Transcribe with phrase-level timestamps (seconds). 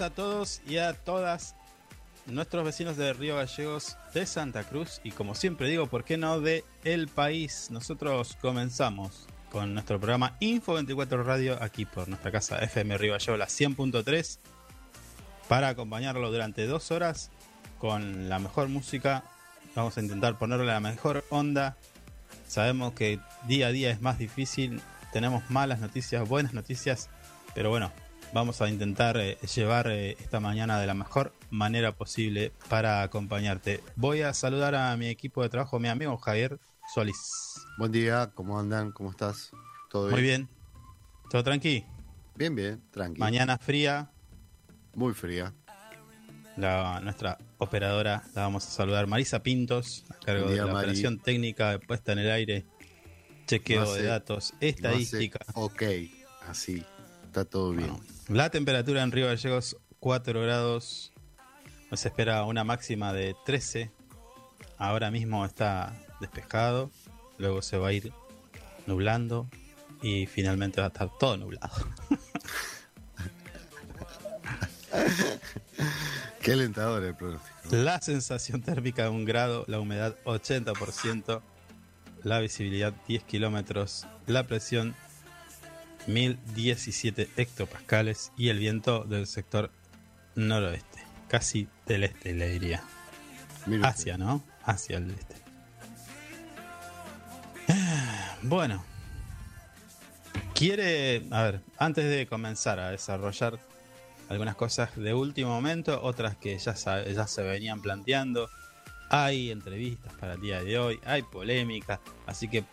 [0.00, 1.56] a todos y a todas
[2.26, 6.40] nuestros vecinos de Río Gallegos, de Santa Cruz y como siempre digo, ¿por qué no
[6.40, 7.68] de El País?
[7.70, 13.38] Nosotros comenzamos con nuestro programa Info 24 Radio aquí por nuestra casa FM Río Gallegos,
[13.38, 14.38] la 100.3
[15.48, 17.30] para acompañarlo durante dos horas
[17.78, 19.24] con la mejor música.
[19.74, 21.76] Vamos a intentar ponerle la mejor onda.
[22.46, 24.80] Sabemos que día a día es más difícil,
[25.12, 27.10] tenemos malas noticias, buenas noticias,
[27.54, 27.90] pero bueno,
[28.32, 33.80] vamos a intentar eh, llevar eh, esta mañana de la mejor manera posible para acompañarte.
[33.96, 36.58] Voy a saludar a mi equipo de trabajo, mi amigo Javier
[36.94, 37.54] Solís.
[37.78, 38.92] Buen día, ¿cómo andan?
[38.92, 39.50] ¿Cómo estás?
[39.90, 40.48] ¿Todo Muy bien.
[41.30, 41.84] ¿Todo tranqui?
[42.34, 43.24] Bien, bien, tranquilo.
[43.24, 44.10] Mañana fría.
[44.94, 45.52] Muy fría.
[46.56, 49.06] La, nuestra operadora la vamos a saludar.
[49.06, 50.86] Marisa Pintos, a cargo día, de la Mari.
[50.86, 52.66] operación técnica de puesta en el aire,
[53.46, 55.38] chequeo hace- de datos, estadística.
[55.54, 55.82] ok,
[56.48, 56.84] así.
[57.38, 57.96] Está todo bien.
[58.26, 61.12] La temperatura en Río Gallegos 4 grados.
[61.88, 63.92] Nos espera una máxima de 13.
[64.76, 66.90] Ahora mismo está despejado.
[67.38, 68.12] Luego se va a ir
[68.88, 69.48] nublando.
[70.02, 71.70] Y finalmente va a estar todo nublado.
[76.42, 77.54] Qué alentador el pronóstico.
[77.70, 81.40] La sensación térmica de un grado, la humedad 80%,
[82.24, 84.96] la visibilidad 10 kilómetros, la presión
[86.08, 89.70] 1017 hectopascales y el viento del sector
[90.34, 92.82] noroeste, casi del este le diría.
[93.66, 93.82] Usted.
[93.84, 94.42] Hacia, ¿no?
[94.64, 95.36] Hacia el este.
[98.42, 98.84] Bueno.
[100.54, 103.60] Quiere, a ver, antes de comenzar a desarrollar
[104.28, 108.50] algunas cosas de último momento, otras que ya, sa- ya se venían planteando,
[109.08, 112.64] hay entrevistas para el día de hoy, hay polémica, así que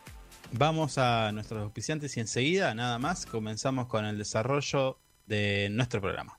[0.52, 4.98] vamos a nuestros auspiciantes y enseguida, nada más, comenzamos con el desarrollo
[5.28, 6.38] de nuestro programa.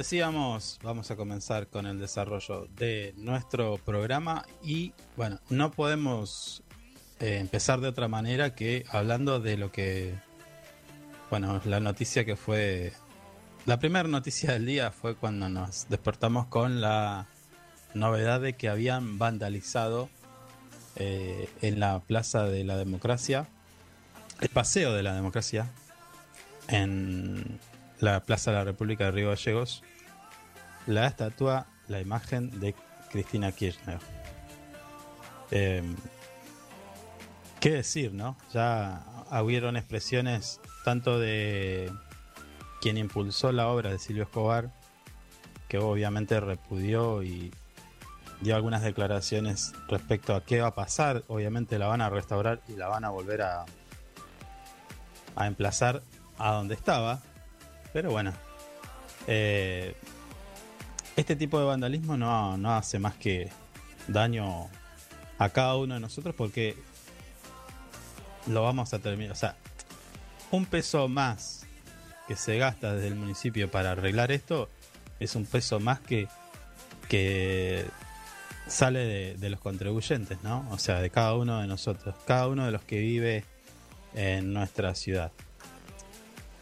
[0.00, 6.62] Decíamos, vamos a comenzar con el desarrollo de nuestro programa y bueno, no podemos
[7.20, 10.14] eh, empezar de otra manera que hablando de lo que,
[11.28, 12.94] bueno, la noticia que fue,
[13.66, 17.26] la primera noticia del día fue cuando nos despertamos con la
[17.92, 20.08] novedad de que habían vandalizado
[20.96, 23.48] eh, en la Plaza de la Democracia,
[24.40, 25.70] el Paseo de la Democracia,
[26.68, 27.60] en
[27.98, 29.82] la Plaza de la República de Río Gallegos,
[30.90, 32.74] la estatua, la imagen de
[33.10, 33.98] Cristina Kirchner.
[35.50, 35.82] Eh,
[37.60, 38.36] ¿Qué decir, no?
[38.52, 39.04] Ya
[39.42, 41.92] hubieron expresiones tanto de
[42.80, 44.72] quien impulsó la obra de Silvio Escobar,
[45.68, 47.52] que obviamente repudió y
[48.40, 51.24] dio algunas declaraciones respecto a qué va a pasar.
[51.28, 53.66] Obviamente la van a restaurar y la van a volver a,
[55.36, 56.02] a emplazar
[56.38, 57.20] a donde estaba.
[57.92, 58.32] Pero bueno,
[59.26, 59.94] eh,
[61.20, 63.50] este tipo de vandalismo no, no hace más que
[64.08, 64.68] daño
[65.38, 66.76] a cada uno de nosotros porque
[68.46, 69.32] lo vamos a terminar.
[69.32, 69.56] O sea,
[70.50, 71.66] un peso más
[72.26, 74.68] que se gasta desde el municipio para arreglar esto
[75.18, 76.26] es un peso más que,
[77.08, 77.84] que
[78.66, 80.66] sale de, de, los contribuyentes, ¿no?
[80.70, 83.44] O sea, de cada uno de nosotros, cada uno de los que vive
[84.14, 85.32] en nuestra ciudad.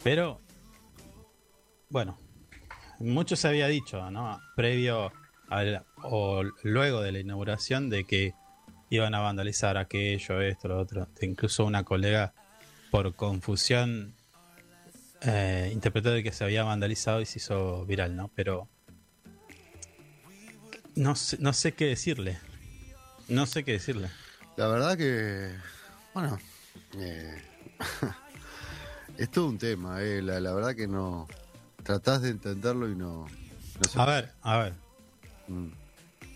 [0.02, 0.40] Pero,
[1.90, 2.18] bueno,
[2.98, 4.40] mucho se había dicho, ¿no?
[4.56, 5.12] Previo
[5.48, 8.34] al, o luego de la inauguración de que
[8.90, 11.08] iban a vandalizar aquello, esto, lo otro.
[11.20, 12.32] Incluso una colega,
[12.90, 14.14] por confusión,
[15.22, 18.30] eh, interpretó de que se había vandalizado y se hizo viral, ¿no?
[18.34, 18.68] Pero
[20.94, 22.38] no no sé qué decirle.
[23.28, 24.10] No sé qué decirle.
[24.56, 25.54] La verdad que,
[26.14, 26.38] bueno,
[26.96, 27.42] eh,
[29.18, 30.22] es todo un tema, eh.
[30.22, 31.28] la, la, verdad que no.
[31.88, 33.24] Tratás de entenderlo y no.
[33.96, 34.74] A ver, a ver.
[35.46, 35.68] Mm.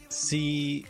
[0.08, 0.86] Si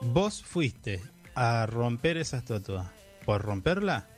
[0.00, 1.00] vos fuiste
[1.36, 2.90] a romper esa estatua
[3.24, 4.08] por romperla,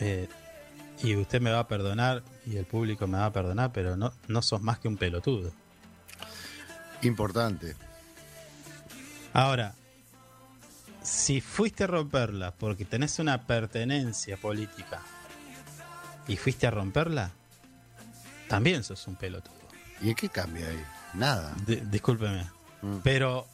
[0.00, 0.30] eh,
[1.02, 4.14] y usted me va a perdonar y el público me va a perdonar, pero no,
[4.28, 5.52] no sos más que un pelotudo.
[7.02, 7.76] Importante.
[9.34, 9.74] Ahora,
[11.02, 15.02] si fuiste a romperla porque tenés una pertenencia política
[16.28, 17.30] y fuiste a romperla,
[18.48, 19.54] también sos un pelotudo.
[20.00, 20.84] ¿Y qué cambia ahí?
[21.14, 21.54] Nada.
[21.66, 22.44] D discúlpeme.
[22.82, 22.96] Mm.
[23.02, 23.46] Pero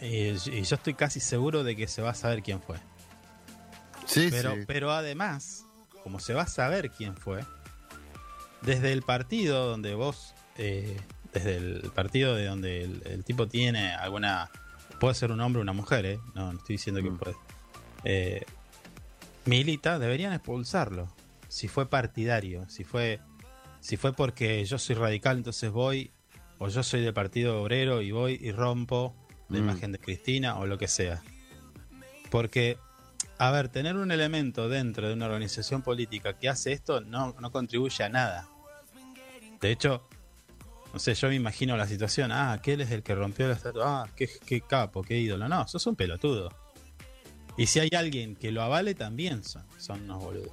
[0.00, 2.78] eh, yo estoy casi seguro de que se va a saber quién fue.
[4.06, 4.60] Sí, pero, sí.
[4.66, 5.64] pero además,
[6.02, 7.44] como se va a saber quién fue,
[8.62, 10.98] desde el partido donde vos, eh,
[11.32, 14.50] desde el partido de donde el, el, tipo tiene alguna,
[14.98, 16.20] puede ser un hombre o una mujer, ¿eh?
[16.34, 17.18] no, no estoy diciendo que Mm.
[17.18, 17.36] puede,
[18.04, 18.44] eh,
[19.44, 21.08] milita, deberían expulsarlo.
[21.50, 23.20] Si fue partidario, si fue,
[23.80, 26.12] si fue porque yo soy radical, entonces voy,
[26.58, 29.16] o yo soy del partido obrero y voy y rompo
[29.48, 29.62] la Mm.
[29.62, 31.20] imagen de Cristina o lo que sea.
[32.30, 32.78] Porque,
[33.38, 37.50] a ver, tener un elemento dentro de una organización política que hace esto no, no
[37.50, 38.46] contribuye a nada.
[39.60, 40.08] De hecho,
[40.92, 44.02] no sé, yo me imagino la situación, ah, aquel es el que rompió la estatua,
[44.04, 45.48] ah, qué, qué capo, qué ídolo.
[45.48, 46.54] No, sos un pelotudo.
[47.56, 50.52] Y si hay alguien que lo avale, también son, son unos boludos.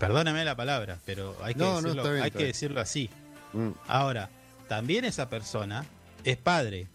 [0.00, 2.52] Perdóname la palabra, pero hay que, No, decirlo, está bien, hay está que bien.
[2.52, 3.10] decirlo así.
[3.52, 3.68] Mm.
[3.86, 4.30] Ahora,
[4.66, 5.84] también esa persona
[6.24, 6.86] es padre.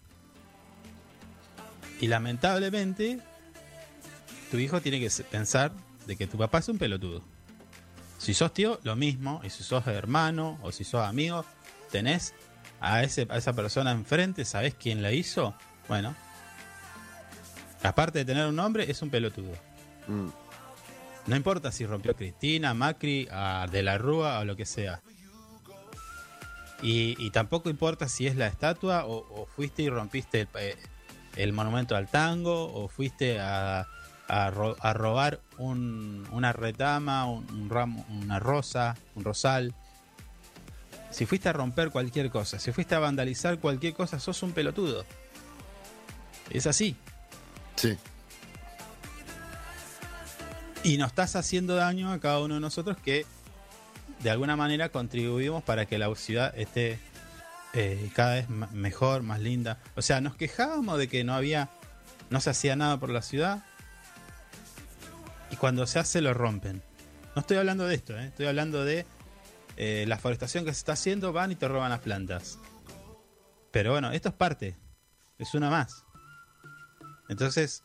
[2.00, 3.20] Y lamentablemente,
[4.50, 5.70] tu hijo tiene que pensar
[6.04, 7.22] de que tu papá es un pelotudo.
[8.18, 9.40] Si sos tío, lo mismo.
[9.44, 11.44] Y si sos hermano o si sos amigo,
[11.92, 12.34] tenés
[12.80, 15.54] a, ese, a esa persona enfrente, ¿sabés quién la hizo?
[15.86, 16.12] Bueno,
[17.84, 19.52] aparte de tener un nombre, es un pelotudo.
[20.08, 20.26] Mm.
[21.26, 25.02] No importa si rompió Cristina, Macri, a De la Rúa o lo que sea.
[26.82, 30.76] Y, tampoco importa si es la estatua o, fuiste y rompiste el, eh,
[31.36, 33.80] el monumento al tango o fuiste a,
[34.28, 39.74] a, a robar un- una retama, un, un ramo, una rosa, un rosal.
[41.10, 45.04] Si fuiste a romper cualquier cosa, si fuiste a vandalizar cualquier cosa, sos un pelotudo.
[46.50, 46.94] Es así.
[47.76, 47.96] Sí.
[50.86, 53.26] Y nos estás haciendo daño a cada uno de nosotros que
[54.20, 57.00] de alguna manera contribuimos para que la ciudad esté
[57.72, 59.80] eh, cada vez mejor, más linda.
[59.96, 61.70] O sea, nos quejábamos de que no había,
[62.30, 63.64] no se hacía nada por la ciudad.
[65.50, 66.80] Y cuando se hace lo rompen.
[67.34, 68.26] No estoy hablando de esto, ¿eh?
[68.26, 69.06] estoy hablando de
[69.76, 72.60] eh, la forestación que se está haciendo, van y te roban las plantas.
[73.72, 74.76] Pero bueno, esto es parte,
[75.36, 76.04] es una más.
[77.28, 77.82] Entonces,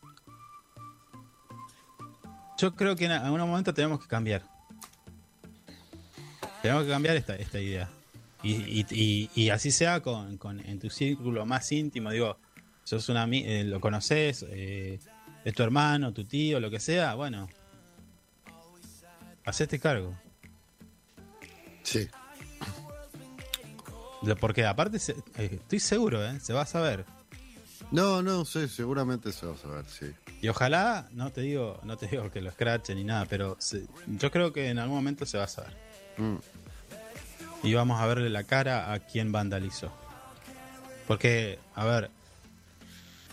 [2.62, 4.42] yo creo que en algún momento tenemos que cambiar.
[6.62, 7.90] Tenemos que cambiar esta, esta idea.
[8.44, 12.38] Y, y, y, y así sea con, con- en tu círculo más íntimo, digo,
[12.84, 15.00] sos una, eh, lo conoces, eh,
[15.44, 17.48] es tu hermano, tu tío, lo que sea, bueno,
[19.44, 20.14] hacete cargo.
[21.82, 22.08] Sí.
[24.40, 26.38] Porque aparte, se- eh, estoy seguro, ¿eh?
[26.38, 27.04] se va a saber.
[27.92, 30.12] No, no sé, seguramente se va a saber, sí.
[30.40, 33.86] Y ojalá, no te digo, no te digo que lo escrachen ni nada, pero se-
[34.06, 35.76] yo creo que en algún momento se va a saber.
[36.16, 36.36] Mm,
[37.64, 39.92] Y vamos a verle la cara a quien vandalizó.
[41.06, 42.10] Porque, a ver,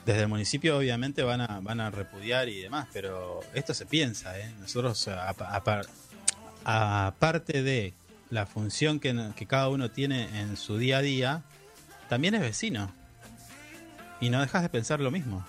[0.05, 4.37] desde el municipio obviamente van a, van a repudiar y demás, pero esto se piensa,
[4.39, 4.53] ¿eh?
[4.59, 5.09] Nosotros,
[6.63, 7.93] aparte de
[8.29, 11.41] la función que, que cada uno tiene en su día a día,
[12.09, 12.91] también es vecino.
[14.21, 15.45] Y no dejas de pensar lo mismo.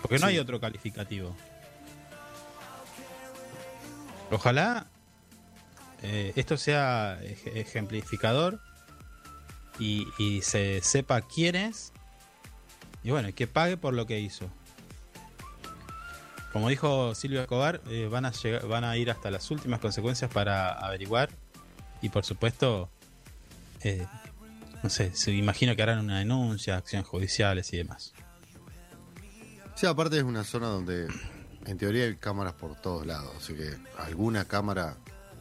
[0.00, 0.32] Porque no Sí.
[0.34, 1.34] hay otro calificativo.
[4.30, 4.86] Ojalá
[6.02, 8.60] eh, esto sea ej- ejemplificador
[9.78, 11.92] y, y se sepa quién es
[13.04, 14.48] y bueno, que pague por lo que hizo.
[16.52, 20.30] Como dijo Silvio Escobar, eh, van, a llegar, van a ir hasta las últimas consecuencias
[20.30, 21.30] para averiguar
[22.00, 22.90] y por supuesto,
[23.82, 24.06] eh,
[24.82, 28.12] no sé, se imagino que harán una denuncia, acciones judiciales y demás.
[29.74, 31.08] Sí, aparte es una zona donde
[31.66, 34.96] en teoría hay cámaras por todos lados, así que alguna cámara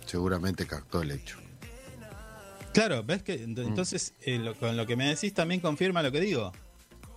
[0.06, 1.38] seguramente captó el hecho.
[2.74, 6.12] Claro, ves que ent- entonces eh, lo- con lo que me decís también confirma lo
[6.12, 6.52] que digo.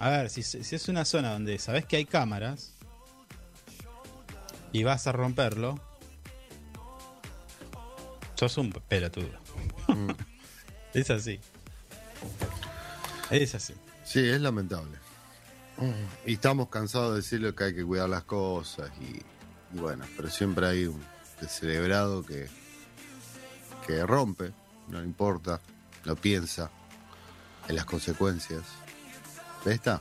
[0.00, 2.72] A ver, si, si es una zona donde sabes que hay cámaras
[4.72, 5.80] y vas a romperlo,
[8.34, 9.30] sos un pelotudo.
[9.88, 10.10] Mm.
[10.94, 11.38] es así.
[13.30, 13.74] Es así.
[14.04, 14.98] Sí, es lamentable.
[16.24, 19.22] Y estamos cansados de decirle que hay que cuidar las cosas y,
[19.76, 21.02] y bueno, pero siempre hay un
[21.40, 22.48] descerebrado que,
[23.86, 24.52] que rompe,
[24.88, 25.60] no le importa,
[26.04, 26.70] lo piensa
[27.68, 28.62] en las consecuencias.
[29.64, 30.00] Está.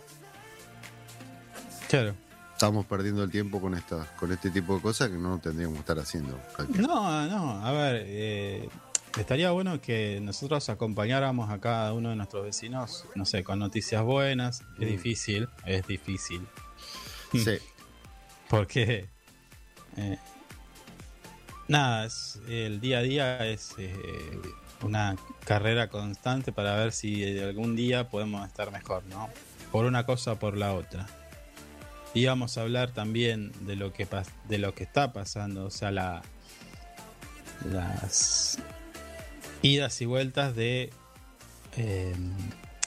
[1.89, 2.15] Claro.
[2.51, 5.79] Estamos perdiendo el tiempo con esta, con este tipo de cosas que no tendríamos que
[5.81, 6.39] estar haciendo.
[6.77, 8.69] No, no, a ver, eh,
[9.17, 14.03] estaría bueno que nosotros acompañáramos a cada uno de nuestros vecinos, no sé, con noticias
[14.03, 14.61] buenas.
[14.79, 14.91] Es Mm.
[14.91, 16.45] difícil, es difícil.
[17.31, 17.57] Sí,
[18.49, 19.07] Porque
[19.97, 20.17] eh,
[21.67, 23.95] nada, es, el día a día es eh,
[24.81, 25.15] una
[25.45, 29.29] carrera constante para ver si algún día podemos estar mejor, ¿no?
[29.71, 31.07] Por una cosa o por la otra.
[32.13, 34.07] Y vamos a hablar también de lo que
[34.47, 36.21] de lo que está pasando, o sea, la
[37.71, 38.59] las
[39.63, 40.91] idas y vueltas de
[41.75, 42.15] eh,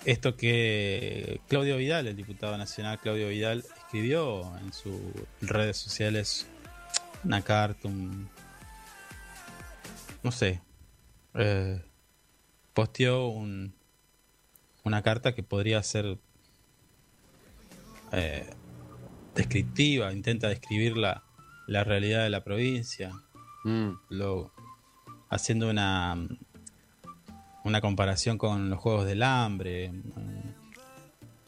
[0.04, 5.00] esto que Claudio Vidal, el diputado nacional Claudio Vidal, escribió en sus
[5.40, 6.47] redes sociales
[7.25, 8.28] una carta, un,
[10.23, 10.62] no sé,
[11.35, 11.83] eh,
[12.75, 13.75] posteó un,
[14.85, 16.18] una carta que podría ser
[18.12, 18.49] eh,
[19.35, 21.25] descriptiva, intenta describir la,
[21.66, 23.12] la realidad de la provincia,
[23.66, 24.52] Mm, lo,
[25.28, 26.16] haciendo una,
[27.66, 29.90] una comparación con los Juegos del Hambre.
[29.90, 30.54] mm.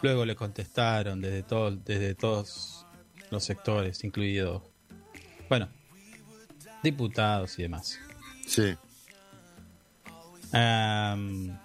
[0.02, 2.86] Luego le contestaron desde, todo, desde todos
[3.30, 4.62] los sectores, incluidos,
[5.48, 5.68] bueno,
[6.82, 7.98] diputados y demás.
[8.46, 8.76] sí.
[10.52, 11.58] Em,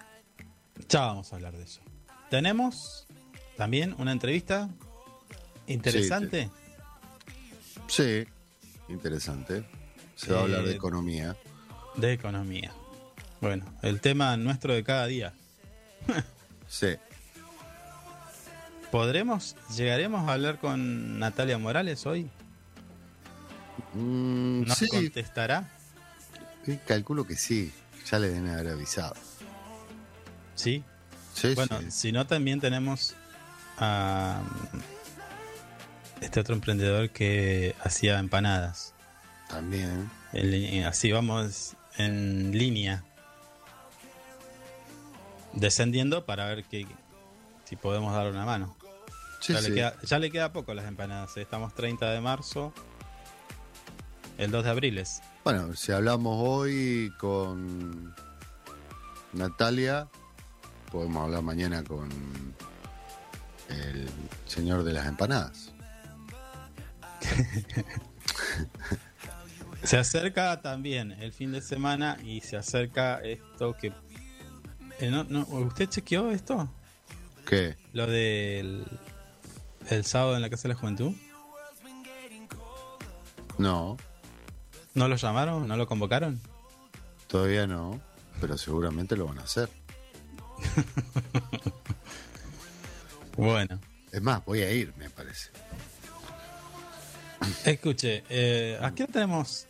[0.88, 1.80] ya vamos a hablar de eso.
[2.28, 3.06] Tenemos
[3.56, 4.68] también una entrevista
[5.66, 6.50] interesante.
[7.86, 8.24] Sí,
[8.88, 9.64] interesante.
[10.16, 11.36] Se va a hablar de Eh, economía.
[11.96, 12.74] de economía.
[13.44, 15.34] Bueno, el tema nuestro de cada día.
[16.66, 16.96] Sí.
[18.90, 22.30] ¿Podremos, llegaremos a hablar con Natalia Morales hoy?
[23.92, 25.70] Mm, ¿Nos sí, contestará?
[26.86, 27.70] calculo que sí.
[28.10, 29.14] Ya le deben haber avisado.
[30.54, 30.82] Sí.
[31.34, 31.90] Sí, Bueno, sí.
[31.90, 33.14] si no, también tenemos
[33.76, 34.40] a
[36.22, 38.94] este otro emprendedor que hacía empanadas.
[39.50, 40.10] También.
[40.86, 43.04] Así vamos en línea.
[45.56, 46.86] Descendiendo para ver que,
[47.64, 48.76] si podemos dar una mano.
[49.40, 49.68] Sí, ya, sí.
[49.68, 51.36] Le queda, ya le queda poco a las empanadas.
[51.36, 51.42] ¿eh?
[51.42, 52.72] Estamos 30 de marzo.
[54.38, 55.22] El 2 de abril es.
[55.44, 58.14] Bueno, si hablamos hoy con
[59.32, 60.08] Natalia,
[60.90, 62.08] podemos hablar mañana con
[63.68, 64.08] el
[64.46, 65.72] señor de las empanadas.
[69.84, 73.92] Se acerca también el fin de semana y se acerca esto que...
[75.00, 76.68] eh, no, no, ¿Usted chequeó esto?
[77.46, 77.76] ¿Qué?
[77.92, 78.84] Lo del
[79.90, 81.12] el sábado en la Casa de la Juventud.
[83.58, 83.96] No.
[84.94, 85.68] ¿No lo llamaron?
[85.68, 86.40] ¿No lo convocaron?
[87.26, 88.00] Todavía no,
[88.40, 89.68] pero seguramente lo van a hacer.
[93.36, 93.80] Bueno,
[94.12, 95.50] Es más, voy a ir, me parece.
[97.64, 99.66] escuche, eh, ¿a qué tenemos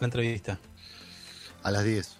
[0.00, 0.58] la entrevista?
[1.62, 2.16] A las 10.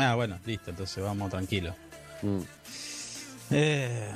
[0.00, 1.74] Ah, bueno, listo, entonces vamos tranquilo.
[2.22, 2.40] Mm.
[3.50, 4.10] Eh,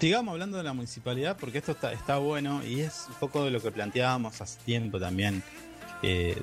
[0.00, 3.50] sigamos hablando de la municipalidad porque esto está, está bueno y es un poco de
[3.50, 5.42] lo que planteábamos hace tiempo también.
[6.02, 6.40] Eh,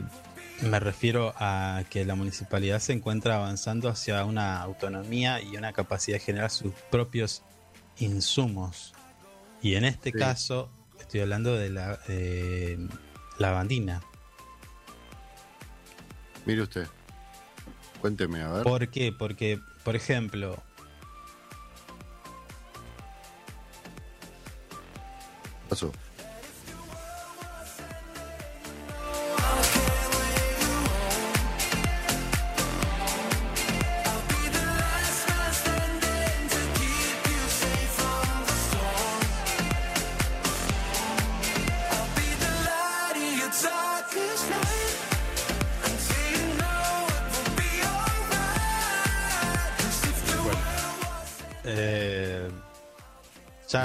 [0.62, 6.18] me refiero a que la municipalidad se encuentra avanzando hacia una autonomía y una capacidad
[6.18, 7.44] de generar sus propios
[8.00, 8.94] insumos.
[9.62, 10.18] Y en este Sí.
[10.18, 12.78] caso estoy hablando de la eh,
[13.40, 14.02] lavandina.
[16.48, 16.88] Mire usted.
[18.00, 18.64] Cuénteme, a ver.
[18.64, 19.12] ¿Por qué?
[19.12, 20.64] Porque, por ejemplo,
[25.68, 25.92] pasó?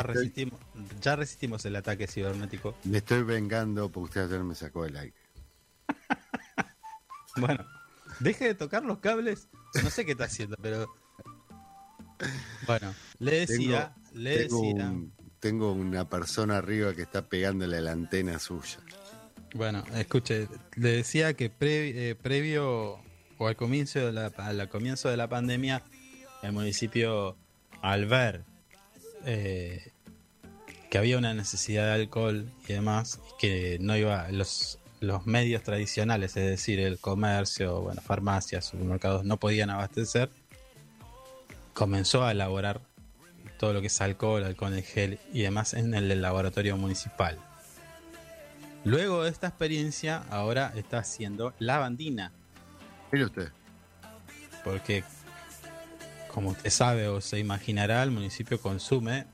[0.02, 0.60] Ya resistimos,
[1.00, 2.74] ya resistimos el ataque cibernético.
[2.84, 5.14] Me estoy vengando porque usted ayer me sacó el aire.
[7.36, 7.64] Bueno,
[8.20, 9.48] deje de tocar los cables.
[9.82, 10.86] No sé qué está haciendo, pero
[12.66, 17.80] bueno, le decía, le tengo, decía, un- tengo una persona arriba que está pegándole a
[17.80, 18.78] la antena suya.
[19.54, 23.00] bueno, escuche, le decía que pre- eh, previo
[23.38, 25.82] o al comienzo de la, al comienzo de la pandemia,
[26.42, 27.36] el municipio
[27.80, 28.44] al ver
[29.24, 29.91] eh,
[30.92, 35.62] que había una necesidad de alcohol y demás, y que no iba los los medios
[35.62, 40.28] tradicionales, es decir, el comercio, bueno, farmacias, supermercados, no podían abastecer,
[41.72, 42.82] comenzó a elaborar
[43.58, 47.38] todo lo que es alcohol, alcohol en gel y demás en el laboratorio municipal.
[48.84, 52.32] Luego de esta experiencia, ahora está haciendo lavandina,
[53.10, 53.48] Mire usted.
[54.62, 55.04] porque
[56.28, 59.31] como usted sabe o se imaginará, el municipio consume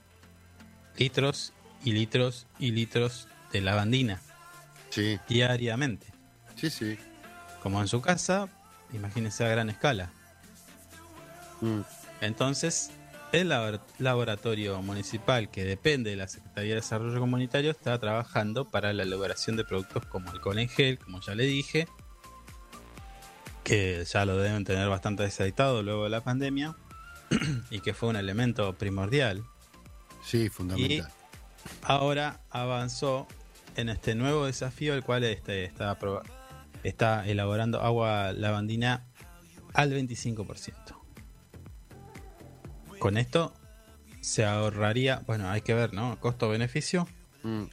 [0.98, 1.52] litros
[1.84, 4.20] y litros y litros de lavandina
[4.90, 6.06] Sí, diariamente.
[6.56, 6.98] sí, sí.
[7.62, 8.48] Como en su casa,
[8.92, 10.10] imagínese a gran escala.
[11.60, 11.80] Mm,
[12.20, 12.90] Entonces,
[13.32, 18.92] el labor- laboratorio municipal que depende de la Secretaría de Desarrollo Comunitario está trabajando para
[18.92, 21.86] la elaboración de productos como alcohol en gel, como ya le dije,
[23.64, 26.74] que ya lo deben tener bastante deseditado luego de la pandemia
[27.70, 29.44] y que fue un elemento primordial.
[30.28, 31.10] Sí, fundamental.
[31.82, 33.26] Ahora avanzó
[33.76, 35.96] en este nuevo desafío, el cual este, está,
[36.82, 39.06] está elaborando agua lavandina
[39.72, 40.74] al 25%.
[42.98, 43.54] Con esto
[44.20, 46.18] se ahorraría, bueno, hay que ver, ¿no?
[46.20, 47.08] Costo-beneficio.
[47.44, 47.64] Mm,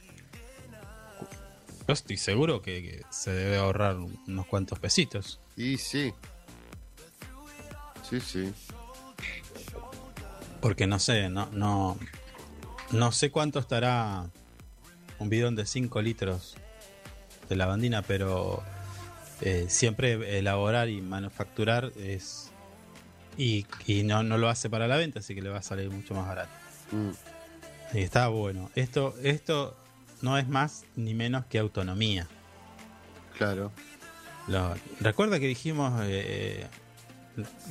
[1.88, 5.40] Yo estoy seguro que, que se debe ahorrar unos cuantos pesitos.
[5.56, 6.14] y sí.
[8.08, 8.52] Sí, sí.
[10.60, 11.98] Porque no sé, no, no,
[12.92, 14.26] no sé cuánto estará
[15.18, 16.56] un bidón de 5 litros
[17.48, 18.62] de lavandina, pero
[19.40, 22.50] eh, siempre elaborar y manufacturar es.
[23.38, 25.90] Y, y no, no lo hace para la venta, así que le va a salir
[25.90, 26.50] mucho más barato.
[26.92, 27.10] Mm,
[27.96, 28.70] Y está bueno.
[28.74, 29.76] Esto, esto
[30.22, 32.26] no es más ni menos que autonomía.
[33.36, 33.72] claro.
[34.48, 36.66] Lo- ¿Recuerda que dijimos eh,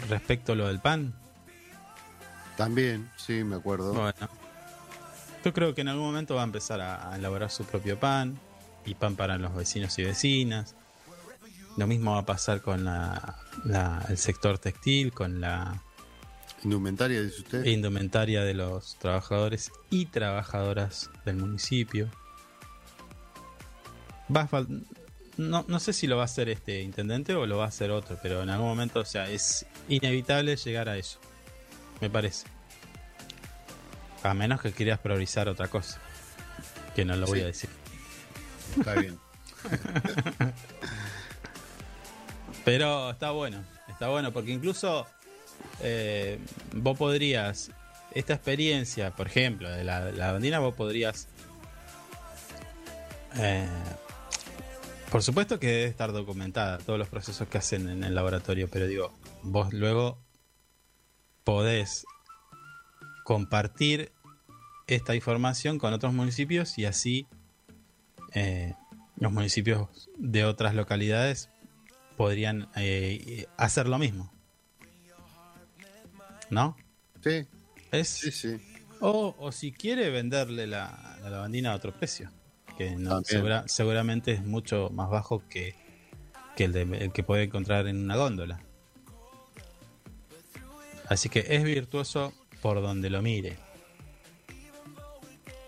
[0.10, 1.14] respecto a lo del pan?
[2.58, 3.94] También, sí, me acuerdo.
[3.94, 4.30] Bueno,
[5.46, 8.38] yo creo que en algún momento va a empezar a, a elaborar su propio pan
[8.86, 10.76] y pan para los vecinos y vecinas.
[11.78, 15.82] Lo mismo va a pasar con la, la- el sector textil, con la
[16.64, 17.66] Indumentaria, dice usted.
[17.66, 22.10] indumentaria de los trabajadores y trabajadoras del municipio.
[24.36, 24.84] Va a fal-
[25.38, 27.92] no, no sé si lo va a hacer este intendente o lo va a hacer
[27.92, 31.20] otro, pero en algún momento, o sea, es inevitable llegar a eso.
[32.02, 32.48] Me parece.
[34.26, 36.00] A menos que quieras priorizar otra cosa.
[36.96, 37.70] Que no lo voy a decir.
[38.78, 39.20] Está bien.
[42.66, 45.06] Pero está bueno, está bueno, porque incluso
[45.82, 46.40] eh,
[46.74, 47.70] vos podrías,
[48.12, 51.28] esta experiencia, por ejemplo, de la, la bandina, vos podrías...
[53.36, 53.68] eh,
[55.12, 58.88] por supuesto que debe estar documentada todos los procesos que hacen en el laboratorio, pero
[58.88, 60.18] digo, vos luego
[61.44, 62.06] podés
[63.24, 64.12] compartir
[64.88, 67.28] esta información con otros municipios y así
[68.34, 68.74] eh,
[69.18, 71.50] los municipios de otras localidades
[72.18, 74.32] podrían eh, hacer lo mismo.
[76.50, 76.78] ¿No?
[77.24, 77.48] Sí,
[77.92, 78.58] Es, sí, sí.
[79.00, 82.30] o, o si quiere venderle la, la lavandina a otro precio,
[82.78, 85.74] que no, segura- seguramente es mucho más bajo que,
[86.56, 88.62] que el, de- el que puede encontrar en una góndola.
[91.10, 93.58] Así que es virtuoso por donde lo mire.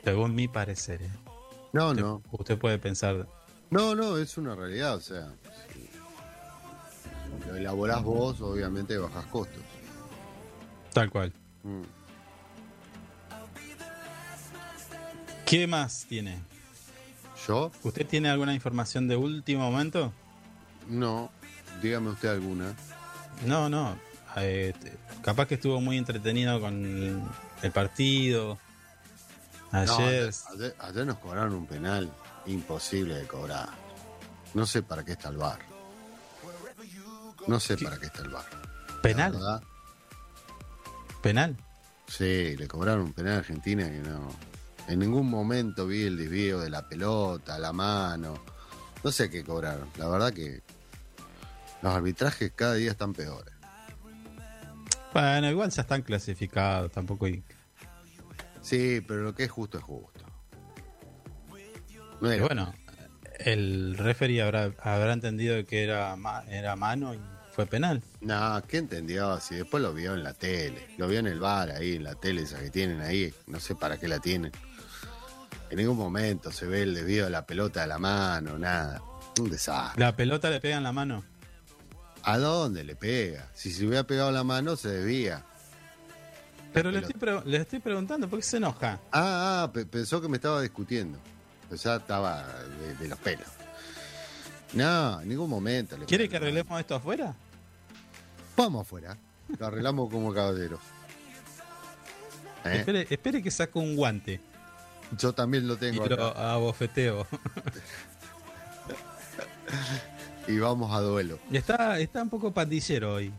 [0.03, 1.01] Según mi parecer.
[1.01, 1.09] ¿eh?
[1.73, 2.21] No, Usted, no.
[2.31, 3.27] usted puede pensar,
[3.69, 5.27] No, no, es una realidad, o sea.
[5.73, 5.89] Si
[7.49, 9.61] lo elaborás vos, obviamente bajás costos.
[10.93, 11.31] tal cual.
[11.63, 11.81] Mm.
[15.45, 16.39] ¿Qué más tiene?
[17.47, 17.71] ¿Yo?
[17.83, 20.11] ¿Usted tiene alguna información de último momento?
[20.89, 21.31] No.
[21.81, 22.73] Dígame usted alguna.
[23.45, 23.97] No, no.
[24.37, 24.73] Eh,
[25.21, 27.21] capaz que estuvo muy entretenido con el,
[27.61, 28.57] el partido.
[29.71, 30.31] No, Ayer.
[30.53, 32.11] ayer, ayer nos cobraron un penal
[32.45, 33.69] imposible de cobrar.
[34.53, 35.59] No sé para qué está el bar.
[37.47, 37.83] No sé ¿Qué?
[37.85, 38.45] para qué está el bar.
[39.01, 39.61] penal.
[41.21, 41.57] Penal.
[42.07, 44.29] Sí, le cobraron un penal a Argentina que no.
[44.87, 48.35] En ningún momento vi el desvío de la pelota, la mano.
[49.03, 49.89] No sé qué cobraron.
[49.97, 50.61] La verdad que
[51.81, 53.53] los arbitrajes cada día están peores.
[55.13, 56.91] Bueno, igual ya están clasificados.
[56.91, 57.43] Tampoco hay.
[58.67, 60.25] Sí, pero lo que es justo es justo.
[62.19, 62.73] No Pero era- bueno,
[63.39, 67.19] el referee habrá, habrá entendido que era, ma- era mano y
[67.53, 68.01] fue penal.
[68.19, 69.39] No, ¿qué entendió?
[69.39, 72.15] Si después lo vio en la tele, lo vio en el bar ahí, en la
[72.15, 74.51] tele esa que tienen ahí, no sé para qué la tienen.
[75.69, 79.01] En ningún momento se ve el desvío de la pelota de la mano, nada.
[79.39, 80.03] Un desastre.
[80.03, 81.23] La pelota le pega en la mano.
[82.23, 83.47] ¿A dónde le pega?
[83.53, 85.45] Si se hubiera pegado la mano, se desvía.
[86.73, 88.99] Pero le estoy, pre- le estoy preguntando, ¿por qué se enoja?
[89.11, 91.17] Ah, ah, pe- pensó que me estaba discutiendo.
[91.71, 92.45] Ya estaba
[92.81, 93.47] de, de los pelos.
[94.73, 95.97] No, en ningún momento.
[95.97, 97.33] le ¿Quiere que arreglemos esto afuera?
[98.55, 99.17] Vamos afuera.
[99.57, 100.79] Lo arreglamos como caballeros.
[102.65, 102.77] ¿Eh?
[102.79, 104.41] Espere, espere que saco un guante
[105.17, 106.53] Yo también lo y tengo lo acá.
[106.53, 107.25] abofeteo.
[110.47, 111.39] Y vamos a duelo.
[111.51, 113.33] Y está, está un poco pandillero hoy.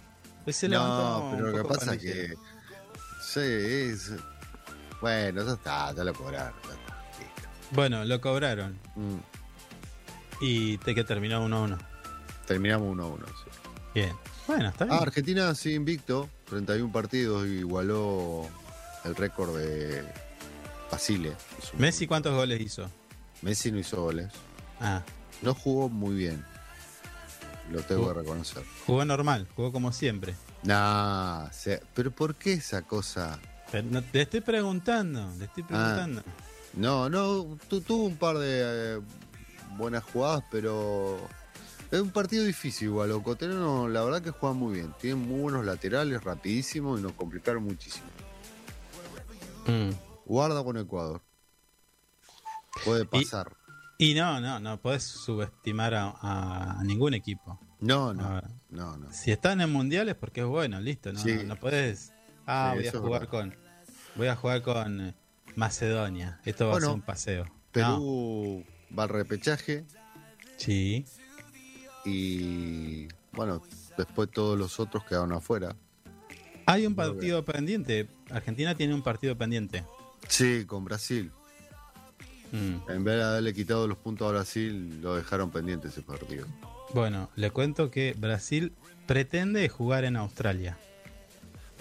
[0.48, 2.34] Se No, pero lo que pasa es que.
[3.40, 4.12] Sí, es.
[5.00, 6.52] Bueno, ya está, ya lo cobraron.
[6.64, 7.48] ya está, listo.
[7.72, 9.18] Bueno, lo cobraron Mm,
[10.40, 11.78] y te que terminó 1-1.
[12.46, 13.24] terminamos 1-1.
[13.26, 13.50] sí.
[13.94, 14.12] Bien.
[14.46, 14.96] Bueno, está bien.
[14.98, 18.46] Ah, Argentina sí invicto, 31 partidos, igualó
[19.04, 20.02] el récord de
[20.90, 21.32] Basile.
[21.76, 22.88] Messi, ¿cuántos goles hizo?
[23.42, 24.32] Messi no hizo goles.
[24.80, 25.02] Ah,
[25.42, 26.44] No jugó muy bien.
[27.70, 28.64] Lo tengo Jugó- que reconocer.
[28.86, 30.34] jugó normal, jugó como siempre.
[30.62, 31.48] Nah,
[31.94, 33.38] pero ¿por qué esa cosa?
[33.70, 36.22] Pero no- le estoy preguntando, le estoy preguntando.
[36.74, 39.00] No, no, tu- tuvo un par de eh,
[39.76, 41.18] buenas jugadas, pero
[41.90, 43.10] es un partido difícil igual.
[43.10, 44.94] Los coteros, la verdad que juegan muy bien.
[45.00, 48.06] Tienen muy buenos laterales, rapidísimos y nos complicaron muchísimo.
[49.66, 49.90] Mm.
[50.24, 51.20] Guarda con Ecuador.
[52.84, 53.52] Puede pasar.
[53.52, 53.67] Y
[53.98, 56.10] no, no, no podés subestimar a,
[56.78, 57.58] a ningún equipo.
[57.80, 59.12] No, no, Ahora, no, no.
[59.12, 61.34] si están en mundiales porque es bueno, listo, no, Sí.
[61.36, 62.12] no, no podés.
[62.46, 63.28] Ah, Sí, voy a jugar verdad.
[63.30, 63.56] con
[64.16, 65.14] voy a jugar con eh,
[65.54, 66.40] Macedonia.
[66.44, 67.44] Esto va a ser un paseo.
[67.44, 68.64] No, Perú
[68.98, 69.84] va al repechaje
[70.56, 71.04] sí.
[72.04, 73.62] y bueno,
[73.96, 75.76] después todos los otros quedaron afuera.
[76.66, 78.08] Hay un partido pendiente.
[78.30, 79.84] Argentina tiene un partido pendiente.
[80.28, 81.30] Sí, con Brasil.
[82.52, 82.90] Mm.
[82.90, 86.46] En vez de haberle quitado los puntos a Brasil, lo dejaron pendiente ese partido.
[86.94, 88.72] Bueno, le cuento que Brasil
[89.06, 90.78] pretende jugar en Australia.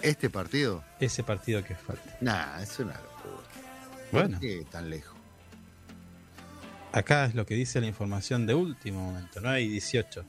[0.02, 2.16] Este partido, Ese partido que falta.
[2.20, 3.48] nah, es una locura.
[4.12, 4.38] Bueno.
[4.38, 5.16] ¿Por qué tan lejos?
[6.92, 10.24] Acá es lo que dice la información de último momento, 9 y 18.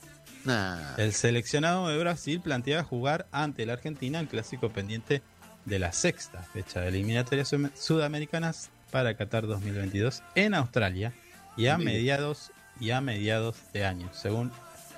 [0.45, 5.21] Nah, El seleccionado de Brasil plantea jugar ante la Argentina en clásico pendiente
[5.65, 11.13] de la sexta fecha de eliminatorias sud- sudamericanas para Qatar 2022 en Australia
[11.57, 14.51] y a mediados y a mediados de año, según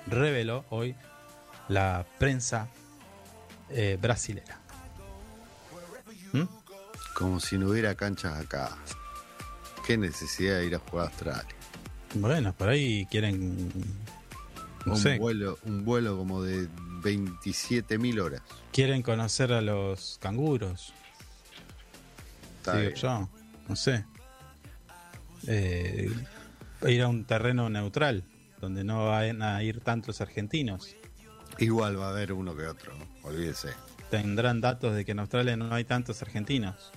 [0.06, 0.94] reveló hoy
[1.68, 2.68] la prensa
[3.70, 4.58] eh, brasilera.
[6.32, 6.44] ¿Mm?
[7.14, 8.76] como si no hubiera canchas acá.
[9.86, 11.54] Qué necesidad de ir a jugar a Australia.
[12.14, 13.68] Bueno, por ahí quieren
[14.84, 16.68] no un, sé, vuelo, un vuelo como de
[17.02, 18.42] 27.000 horas.
[18.72, 20.92] quieren conocer a los canguros.
[22.58, 22.94] Está bien.
[22.94, 23.28] yo,
[23.72, 24.04] no sé.
[25.46, 26.10] Eh,
[26.86, 28.22] ir a un terreno neutral,
[28.60, 30.94] donde no van a ir tantos argentinos.
[31.56, 33.06] Igual va a haber uno que otro, ¿no?
[33.26, 33.70] olvídese.
[34.10, 36.92] Tendrán datos de que en Australia no hay tantos argentinos.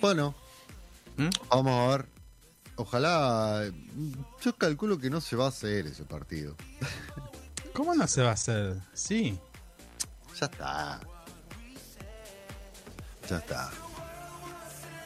[0.00, 0.34] Bueno,
[1.16, 1.28] ¿Mm?
[1.48, 2.06] vamos a ver
[2.74, 3.70] ojalá.
[4.42, 6.56] Yo calculo que no se va a hacer ese partido.
[7.72, 8.80] ¿Cómo no se va a hacer?
[8.94, 9.38] Sí.
[10.40, 11.00] Ya está.
[13.28, 13.70] Ya está.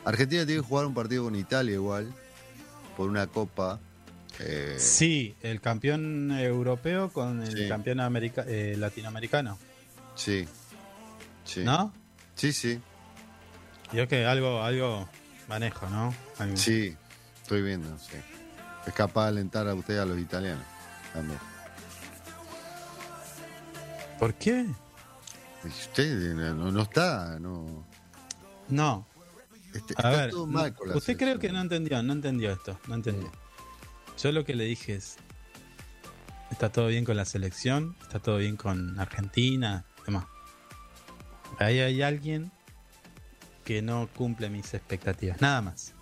[0.05, 2.13] Argentina tiene que jugar un partido con Italia igual.
[2.97, 3.79] Por una copa.
[4.41, 7.69] eh, Sí, el campeón europeo con el Sí.
[7.69, 9.59] campeón america- eh, latinoamericano.
[10.15, 10.47] sí.
[11.45, 11.65] Sí.
[11.65, 11.93] ¿No?
[12.35, 12.79] Sí, sí.
[13.93, 15.09] Yo que algo, algo
[15.49, 16.15] manejo, ¿no?
[16.39, 16.95] Algo- Sí.
[17.43, 18.17] Estoy viendo, sí.
[18.87, 20.63] Es capaz de alentar a usted a los italianos.
[21.15, 21.39] También.
[24.19, 24.67] ¿Por qué?
[25.65, 27.87] Usted no, no está, no.
[28.69, 29.07] No.
[29.75, 32.53] este- A está ver, todo mal con la usted creo que no entendió, no entendió
[32.53, 33.31] esto, no entendió.
[34.23, 35.17] Yo lo que le dije es,
[36.51, 40.25] está todo bien con la selección, está todo bien con Argentina, demás.
[41.59, 42.51] Ahí hay alguien
[43.65, 45.93] que no cumple mis expectativas, nada más.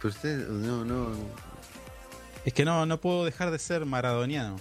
[0.00, 1.12] Pero usted, no, no.
[2.44, 4.56] Es que no, no puedo dejar de ser maradoniano.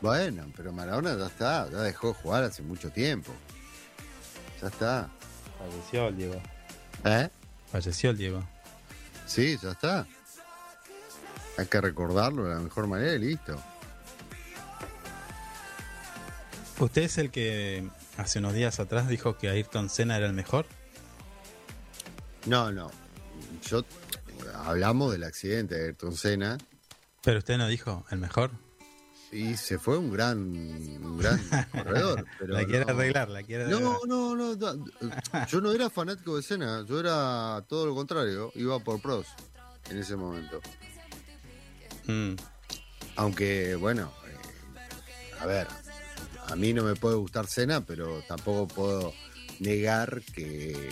[0.00, 3.32] Bueno, pero Maradona ya está, ya dejó de jugar hace mucho tiempo.
[4.60, 5.08] Ya está.
[5.62, 6.42] Falleció el Diego.
[7.04, 7.28] ¿Eh?
[7.70, 8.44] Falleció el Diego.
[9.26, 10.06] Sí, ya está.
[11.58, 13.60] Hay que recordarlo de la mejor manera y listo.
[16.78, 20.66] ¿Usted es el que hace unos días atrás dijo que Ayrton Senna era el mejor?
[22.46, 22.90] No, no.
[23.68, 23.84] Yo
[24.64, 26.58] hablamos del accidente de Ayrton Senna
[27.22, 28.50] Pero usted no dijo el mejor.
[29.32, 31.40] Y se fue un gran, un gran
[31.72, 32.26] corredor.
[32.38, 32.92] Pero la quiere no.
[32.92, 33.82] arreglar, la quiere arreglar.
[34.06, 34.86] No, no, no.
[35.48, 39.26] Yo no era fanático de Senna, yo era todo lo contrario, iba por pros
[39.88, 40.60] en ese momento.
[42.06, 42.34] Mm.
[43.16, 45.66] Aunque, bueno, eh, a ver,
[46.48, 49.14] a mí no me puede gustar Senna, pero tampoco puedo
[49.60, 50.90] negar que,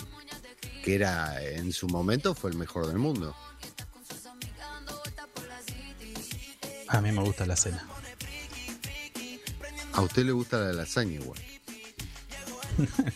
[0.83, 3.35] que era en su momento fue el mejor del mundo.
[6.87, 7.90] A mí me gusta la cena.
[9.93, 11.39] A usted le gusta la lasaña igual.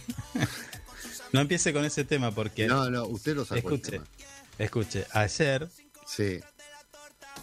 [1.32, 4.06] No empiece con ese tema porque No, no, usted lo sacó el escuche, tema.
[4.58, 5.68] escuche, ayer
[6.08, 6.40] Sí,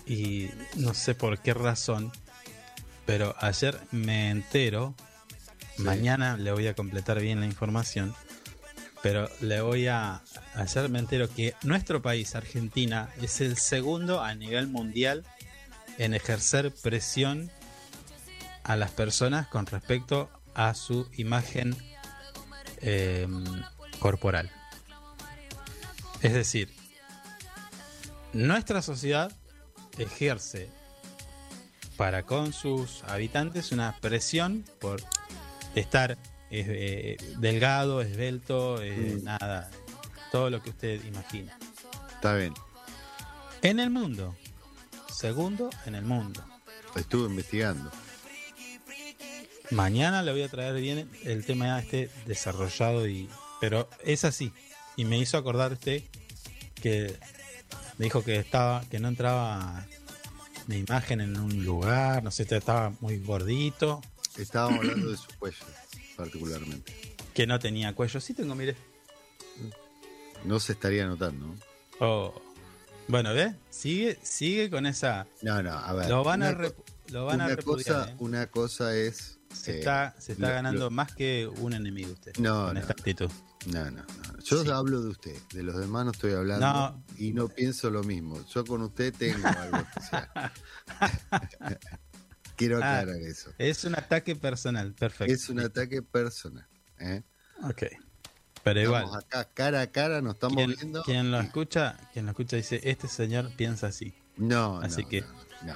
[0.06, 2.10] y no sé por qué razón,
[3.04, 4.94] pero ayer me entero,
[5.76, 5.82] Sí.
[5.82, 8.14] mañana le voy a completar bien la información,
[9.02, 10.22] pero le voy a
[10.54, 15.24] ayer me entero que nuestro país, Argentina, es el segundo a nivel mundial
[15.98, 17.50] en ejercer presión
[18.64, 21.76] a las personas con respecto a su imagen
[22.78, 23.26] eh,
[23.98, 24.50] corporal.
[26.20, 26.72] Es decir,
[28.32, 29.32] nuestra sociedad
[29.98, 30.70] ejerce
[31.96, 35.02] para con sus habitantes una presión por
[35.74, 36.18] estar eh,
[36.50, 39.24] eh, delgado, esbelto, eh, Mm.
[39.24, 39.70] nada,
[40.30, 41.56] todo lo que usted imagina.
[42.14, 42.54] está bien.
[43.62, 44.36] En el mundo,
[45.12, 46.42] segundo en el mundo.
[46.94, 47.90] Estuve investigando.
[49.70, 53.28] Mañana le voy a traer bien el tema este desarrollado y
[53.60, 54.52] pero es así
[54.96, 56.02] y me hizo acordar usted
[56.74, 57.16] que
[57.96, 59.86] me dijo que estaba que no entraba
[60.66, 64.00] de imagen en un lugar, no sé, estaba muy gordito,
[64.38, 65.64] Estábamos hablando de su cuello,
[66.16, 66.92] particularmente.
[67.34, 68.18] que no tenía cuello.
[68.20, 68.74] Sí tengo, mire.
[70.44, 71.46] No se estaría notando.
[71.46, 71.54] ¿no?
[72.00, 72.42] Oh.
[73.08, 73.54] Bueno, ¿ve?
[73.70, 76.08] Sigue sigue con esa No, no, a ver.
[76.08, 76.68] lo van a una,
[77.08, 78.16] lo van a repudiar, cosa, ¿eh?
[78.20, 79.38] una cosa es.
[79.54, 82.80] Se está se está lo- ganando lo- más que un enemigo usted No, no.
[82.80, 83.30] esta actitud.
[83.66, 84.38] No, no, no.
[84.44, 84.70] Yo Sí.
[84.70, 87.04] hablo de usted, de los demás no estoy hablando No.
[87.16, 88.44] y no pienso lo mismo.
[88.52, 90.28] Yo con usted tengo algo especial.
[92.56, 93.50] Quiero Ah, aclarar eso.
[93.58, 95.32] Es un ataque personal, perfecto.
[95.32, 96.66] Es un ataque personal.
[96.98, 97.22] ¿eh?
[97.64, 97.84] Ok.
[98.64, 101.02] Pero igual, Estamos acá cara a cara, nos estamos quien, viendo.
[101.02, 104.14] quien lo escucha, quien lo escucha dice, este señor piensa así.
[104.36, 105.26] No, Así no, que- no,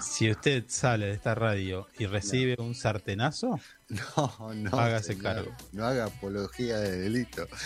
[0.01, 5.22] Si usted sale de esta radio y recibe un sartenazo, no, no, Hágase señor.
[5.22, 5.53] cargo.
[5.72, 7.46] No haga apología de delito.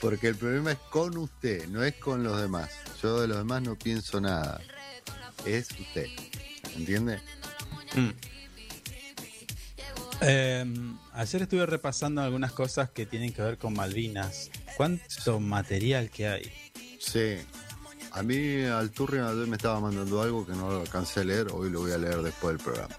[0.00, 2.70] Porque el problema es con usted, no es con los demás.
[3.02, 4.60] Yo de los demás no pienso nada.
[5.44, 6.06] Es usted.
[6.76, 7.20] ¿Entiende?
[7.94, 8.10] mm.
[10.20, 10.64] Eh,
[11.12, 14.50] ayer estuve repasando algunas cosas que tienen que ver con Malvinas.
[14.76, 16.52] ¿Cuánto material que hay?
[16.98, 17.36] Sí.
[18.14, 21.48] A mí Alturria me estaba mandando algo que no lo alcancé a leer.
[21.52, 22.96] Hoy lo voy a leer después del programa.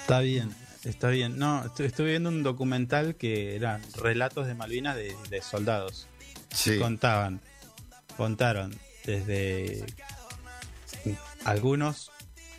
[0.00, 1.38] Está bien, está bien.
[1.38, 6.08] No, estu- estuve viendo un documental que eran relatos de Malvinas de, de soldados.
[6.52, 6.78] Sí.
[6.78, 7.40] contaban,
[8.16, 9.84] contaron desde
[11.44, 12.10] algunos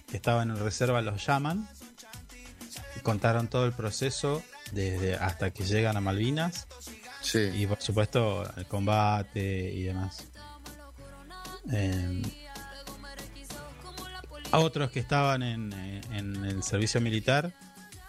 [0.09, 1.67] que estaban en reserva los llaman
[2.95, 6.67] y contaron todo el proceso desde hasta que llegan a Malvinas
[7.21, 7.39] Sí.
[7.55, 10.25] y por supuesto el combate y demás.
[11.71, 12.21] Eh,
[14.51, 17.53] a otros que estaban en, eh, en el servicio militar,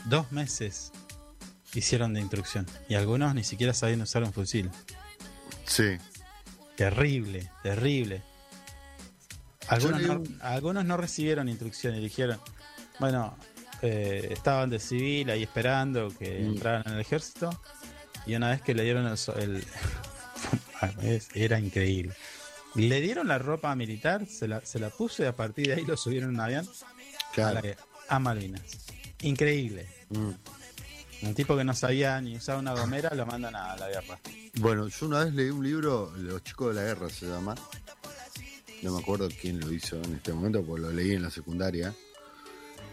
[0.04, 0.92] dos meses
[1.74, 2.66] hicieron de instrucción.
[2.88, 4.70] Y algunos ni siquiera sabían usar un fusil.
[5.64, 5.98] Sí.
[6.76, 8.22] Terrible, terrible.
[9.68, 12.40] Algunos no, algunos no recibieron instrucción y dijeron,
[13.00, 13.36] bueno,
[13.82, 16.46] eh, estaban de civil ahí esperando que Mm.
[16.54, 17.50] entraran en el ejército.
[18.26, 19.16] Y una vez que le dieron el...
[19.36, 22.14] el- era increíble.
[22.74, 25.85] Le dieron la ropa militar, se la, se la puso y a partir de ahí
[25.85, 27.61] lo subieron en un avión a, Claro.
[28.09, 28.62] a Malvinas.
[29.22, 29.88] Increíble.
[30.11, 30.31] Mm.
[31.22, 34.20] Un tipo que no sabía ni usar una gomera lo mandan a la guerra.
[34.61, 37.54] Bueno, yo una vez leí un libro, Los chicos de la guerra se llama.
[38.83, 41.92] No me acuerdo quién lo hizo en este momento, porque lo leí en la secundaria.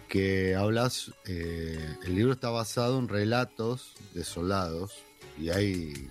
[0.10, 4.94] Que hablas, eh, el libro está basado en relatos de soldados
[5.38, 6.10] y hay.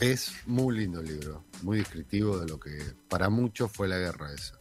[0.00, 4.32] Es muy lindo el libro, muy descriptivo de lo que para muchos fue la guerra
[4.32, 4.54] esa.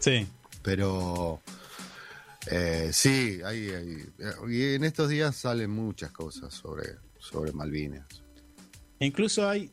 [0.00, 0.26] Sí.
[0.62, 1.40] Pero
[2.50, 4.12] eh, sí, hay, hay-
[4.48, 8.06] y en estos días salen muchas cosas sobre, sobre Malvinas.
[9.00, 9.72] Incluso hay,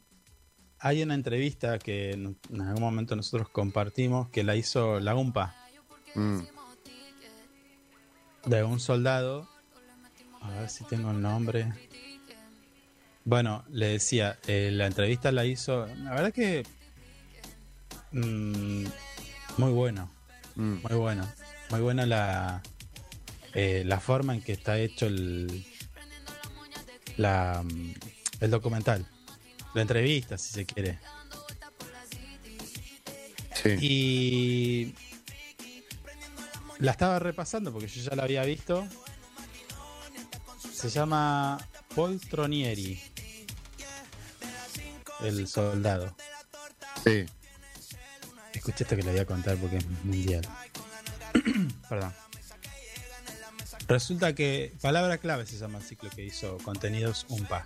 [0.80, 5.56] hay una entrevista que en, en algún momento nosotros compartimos que la hizo la UMPA
[6.14, 6.42] Mm,
[8.48, 9.48] de un soldado.
[10.42, 11.72] A ver si tengo el nombre.
[13.24, 15.86] Bueno, le decía, eh, la entrevista la hizo.
[15.88, 16.66] La verdad que.
[18.12, 18.86] mm,
[19.58, 20.12] muy bueno,
[20.56, 21.32] mm, muy bueno.
[21.70, 22.62] Muy buena la,
[23.54, 25.66] eh, la forma en que está hecho el,
[27.18, 27.94] la, mm,
[28.42, 29.06] el documental.
[29.74, 31.00] La entrevista, si se quiere.
[33.54, 33.78] sí.
[33.80, 34.96] Y
[36.80, 38.86] la estaba repasando porque yo ya la había visto.
[40.74, 41.58] Se llama
[41.96, 43.00] Paul Tronieri,
[45.24, 46.16] el soldado.
[47.04, 47.26] Sí,
[48.54, 50.48] Escuché esto que le voy a contar porque es mundial.
[51.90, 52.14] Perdón.
[53.88, 57.66] Resulta que palabra clave se llama el ciclo que hizo contenidos UMPA.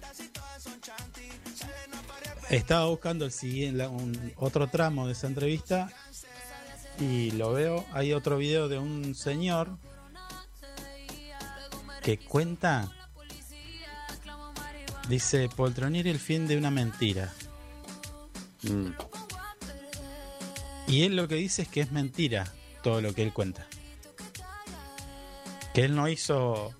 [2.50, 5.89] Estaba buscando el siguiente, un- otro tramo de esa entrevista
[7.00, 7.84] y lo veo.
[7.91, 9.78] Hay otro video de un señor
[12.04, 12.91] que cuenta.
[15.10, 17.34] Dice Poltronieri el fin de una mentira.
[18.69, 18.93] Mm,
[20.88, 22.51] Y él lo que dice es que es mentira
[22.84, 23.67] todo lo que él cuenta.
[25.73, 26.73] Que él no hizo.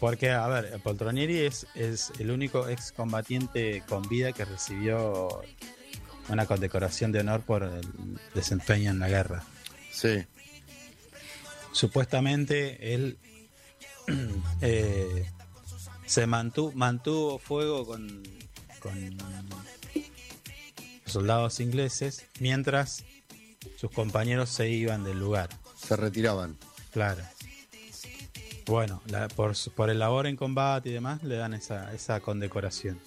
[0.00, 5.42] Porque, a ver, Poltronieri es, es el único excombatiente con vida que recibió
[6.28, 9.44] una condecoración de honor por el desempeño en la guerra.
[9.90, 10.24] sí,
[11.72, 13.18] Supuestamente él
[14.62, 15.26] eh,
[16.06, 18.22] se mantuvo, mantuvo fuego con,
[21.20, 23.02] soldados ingleses mientras
[23.78, 25.48] sus compañeros se iban del lugar.
[25.82, 26.58] se retiraban.
[26.92, 27.22] Claro.
[28.66, 33.00] Bueno, la- por, por el labor en combate y demás le dan esa, esa condecoración.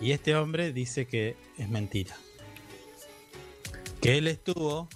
[0.00, 2.16] Y este hombre dice que es mentira.
[4.00, 4.88] Que él estuvo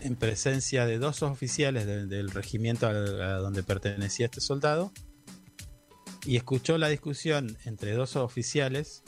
[0.00, 4.90] en presencia de dos oficiales del, del regimiento a donde pertenecía este soldado
[6.24, 9.02] y escuchó la discusión entre dos oficiales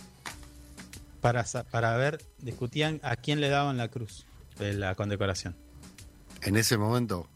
[1.23, 4.27] para, para ver, discutían a quién le daban la cruz
[4.59, 5.57] de la condecoración.
[6.43, 7.29] En ese momento,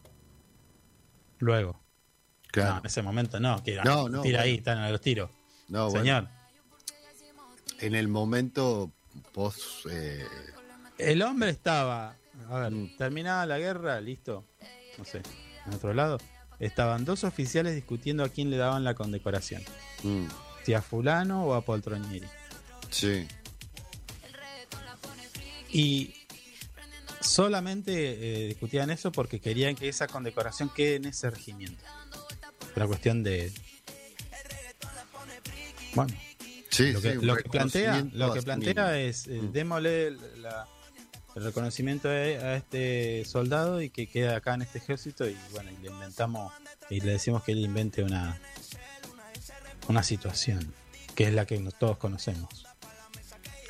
[1.39, 1.73] Luego.
[1.73, 2.77] No, claro.
[2.79, 3.63] en ese momento no.
[3.63, 5.29] Que, No, no, Tira ahí, están a los tiros.
[5.67, 6.27] No, bueno, Señor.
[7.79, 8.91] en el momento
[9.33, 9.85] post.
[9.89, 10.25] eh,
[10.97, 12.15] El hombre estaba.
[12.49, 12.97] A ver, Mm.
[12.97, 14.45] terminada la guerra, listo.
[14.97, 15.21] No sé,
[15.67, 16.17] en otro lado.
[16.59, 19.61] Estaban dos oficiales discutiendo a quién le daban la condecoración.
[20.03, 20.25] mm,
[20.63, 22.27] Si a Fulano o a Poltronieri.
[22.89, 23.27] sí,
[25.71, 26.13] Y
[27.21, 27.93] solamente
[28.43, 31.83] eh, discutían eso porque querían que esa condecoración quede en ese regimiento.
[32.75, 33.51] Una cuestión de.
[35.95, 36.13] Bueno,
[36.69, 36.91] sí.
[36.93, 39.51] lo que, sí, lo que plantea, lo que plantea es eh, Mm.
[39.51, 40.67] démosle la-
[41.35, 45.83] el reconocimiento a, este soldado y que quede acá en este ejército y bueno, y
[45.83, 46.51] le inventamos
[46.89, 48.39] y le decimos que él invente una
[49.87, 50.73] una situación
[51.15, 52.66] que es la que todos conocemos.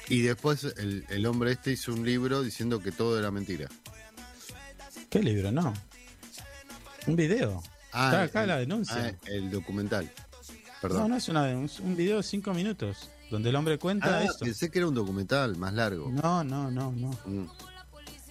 [0.10, 3.68] Y después el, el hombre este hizo un libro diciendo que todo era mentira.
[5.10, 5.51] ¿Qué libro?
[5.51, 5.74] No.
[7.08, 7.62] Un video.
[7.88, 8.95] Está acá el- la denuncia.
[9.16, 10.05] ah, el documental.
[10.05, 11.10] No, Perdón.
[11.10, 14.38] no es una denuncia, un video de cinco minutos donde el hombre cuenta Ah, eso.
[14.39, 16.10] pensé que era un documental más largo.
[16.12, 17.10] No, no, no, no.
[17.26, 17.47] Mm,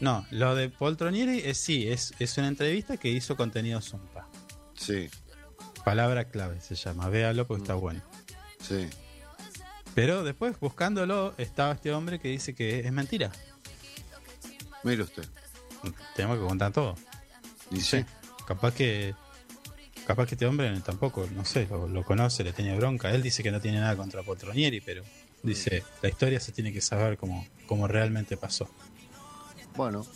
[0.00, 4.28] No, lo de Poltronieri es sí, es, es una entrevista que hizo contenido Zumpa.
[4.74, 5.08] sí,
[5.84, 8.02] Palabra clave se llama, véalo porque está bueno.
[8.60, 8.88] sí.
[9.96, 13.32] Pero después, buscándolo, estaba este hombre que dice que es mentira.
[14.84, 15.24] Mire usted.
[16.14, 16.94] Tenemos que contar todo.
[17.70, 18.04] Y Sí.
[18.46, 19.14] Capaz que.
[20.06, 23.10] Capaz que este hombre tampoco, no sé, lo, lo conoce, le tiene bronca.
[23.10, 25.02] Él dice que no tiene nada contra Poltronieri, pero
[25.42, 28.70] dice, la historia se tiene que saber como, como realmente pasó.
[29.74, 30.06] Bueno,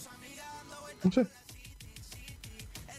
[1.03, 1.27] No sé.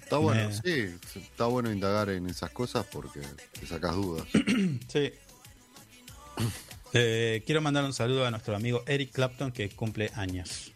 [0.03, 0.97] está bueno, Me- sí.
[1.21, 3.21] Está bueno indagar en esas cosas porque
[3.57, 4.25] te sacas dudas.
[4.91, 5.13] Sí.
[6.93, 10.73] Eh, quiero mandar un saludo a nuestro amigo Eric Clapton que cumple años.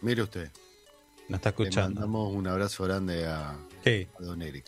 [0.00, 0.50] Mire usted.
[1.28, 2.00] Nos está Le escuchando.
[2.00, 4.64] mandamos un abrazo grande a, Sí, a Don Eric.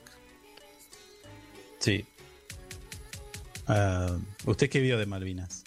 [1.78, 2.04] sí.
[3.66, 4.16] Ah,
[4.46, 5.62] ¿Usted qué vio de Malvinas?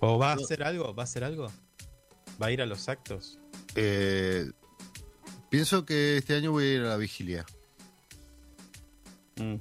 [0.00, 0.94] ¿O va a hacer algo?
[0.94, 1.50] ¿Va a hacer algo?
[2.40, 3.38] ¿Va a ir a los actos?
[3.74, 4.50] Eh,
[5.50, 7.46] pienso que este año voy a ir a la vigilia.
[9.36, 9.54] Mm.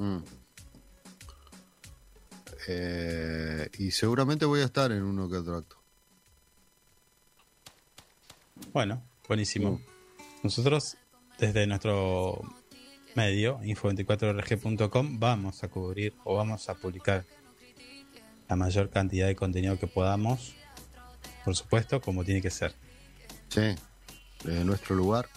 [0.00, 0.24] Mm.
[2.68, 5.82] Eh, y seguramente voy a estar en uno que otro acto.
[8.72, 9.72] Bueno, buenísimo.
[9.72, 9.80] Mm.
[10.44, 10.96] Nosotros,
[11.38, 12.42] desde nuestro
[13.14, 17.24] medio, info24rg.com, vamos a cubrir o vamos a publicar
[18.48, 20.54] la mayor cantidad de contenido que podamos,
[21.44, 22.74] por supuesto, como tiene que ser.
[23.48, 23.74] Sí,
[24.44, 25.28] desde nuestro lugar.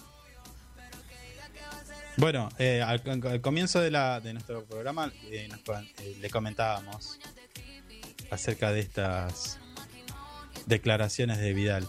[2.18, 5.59] Bueno, eh, al, al comienzo de, la, de nuestro programa eh, nos
[5.99, 7.20] eh, le comentábamos
[8.32, 9.59] acerca de estas
[10.66, 11.88] declaraciones de Vidal,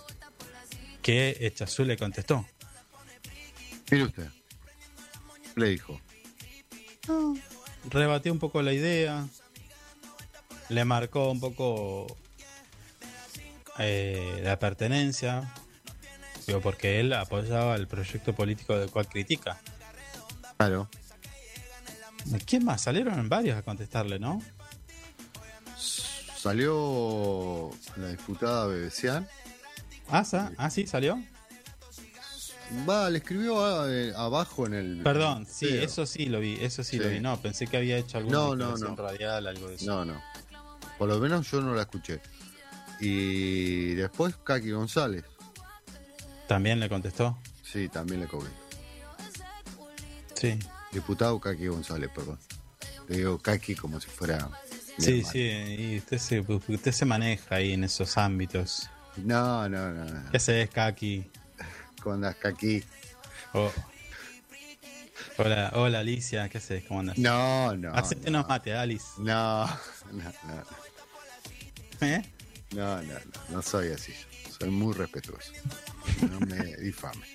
[1.00, 2.44] que Echazú le contestó.
[3.90, 4.28] Mire usted.
[5.54, 6.00] Le dijo.
[7.88, 9.28] rebatió un poco la idea,
[10.68, 12.06] le marcó un poco
[13.78, 15.54] eh, la pertenencia,
[16.48, 19.60] digo, porque él apoyaba el proyecto político del cual critica.
[20.56, 20.88] Claro.
[22.46, 22.82] ¿Quién más?
[22.82, 24.42] Salieron varios a contestarle, ¿no?
[25.76, 29.26] Salió la diputada Bebesian.
[30.08, 30.24] Ah,
[30.58, 31.22] ah, sí, salió.
[32.88, 35.02] Va, le escribió eh, abajo en el.
[35.02, 37.20] Perdón, sí, eso sí lo vi, eso sí, lo vi.
[37.20, 39.02] No, pensé que había hecho alguna No, no, declaración no.
[39.02, 39.86] radial, algo de eso.
[39.86, 40.20] No, no.
[40.98, 42.20] Por lo menos yo no la escuché.
[43.00, 45.24] Y después Kaki González.
[46.48, 47.38] También le contestó.
[47.62, 48.50] Sí, también le cobré.
[50.36, 50.58] Sí,
[50.92, 52.38] Diputado Kaki González, perdón.
[53.08, 54.48] Le digo Kaki como si fuera.
[54.98, 55.32] sí, hermano.
[55.32, 55.40] sí.
[55.40, 58.88] Y usted se, usted se maneja ahí en esos ámbitos.
[59.16, 60.04] No, no, no.
[60.04, 60.30] no.
[60.30, 61.30] ¿Qué haces, Kaki?
[62.02, 62.84] ¿Cómo andás, Kaki?
[63.52, 63.72] Oh.
[65.38, 66.84] Hola, hola Alicia, ¿qué haces?
[66.86, 67.18] ¿Cómo andas?
[67.18, 67.92] No, no.
[67.94, 68.38] Hacete no.
[68.38, 69.06] unos mate, Alice.
[69.18, 72.06] No, no, no.
[72.06, 72.22] ¿Eh?
[72.74, 73.20] No, no, no,
[73.50, 74.12] no soy así.
[74.58, 75.52] Soy muy respetuoso.
[76.30, 77.26] No me difame.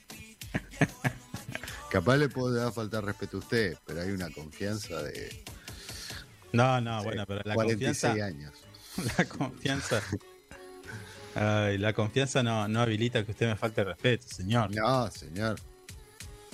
[1.92, 5.44] Capaz le puedo dar faltar respeto a usted, pero hay una confianza de
[6.54, 8.26] No, no, bueno, pero la 46 confianza.
[8.26, 8.54] años.
[9.18, 10.02] La confianza.
[11.34, 14.74] Ay, la confianza no, no habilita que usted me falte respeto, señor.
[14.76, 15.58] No, señor.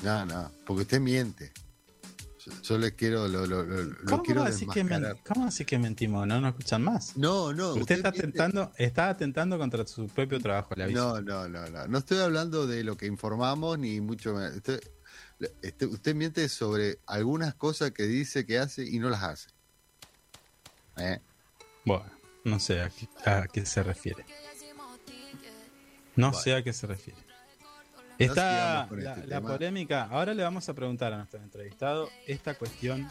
[0.03, 1.51] No, no, porque usted miente.
[2.45, 5.17] Yo, yo le quiero, lo, lo, lo, lo ¿Cómo, quiero va a decir que men-.
[5.27, 6.27] ¿Cómo así que mentimos?
[6.27, 7.17] ¿No nos escuchan más?
[7.17, 7.73] No, no.
[7.73, 8.27] usted está miente.
[8.29, 11.21] atentando, está atentando contra su propio trabajo, le aviso.
[11.21, 11.88] No, no, no, no.
[11.88, 14.55] No estoy hablando de lo que informamos ni mucho menos.
[15.61, 19.49] Este- usted miente sobre algunas cosas que dice que hace y no las hace.
[20.97, 21.19] ¿Eh?
[21.85, 22.09] Bueno,
[22.43, 24.25] no sé a qué, a qué se refiere.
[26.15, 27.19] No sé a qué se refiere.
[28.17, 30.05] Está la, este la polémica.
[30.05, 33.07] Ahora le vamos a preguntar a nuestro entrevistado esta cuestión,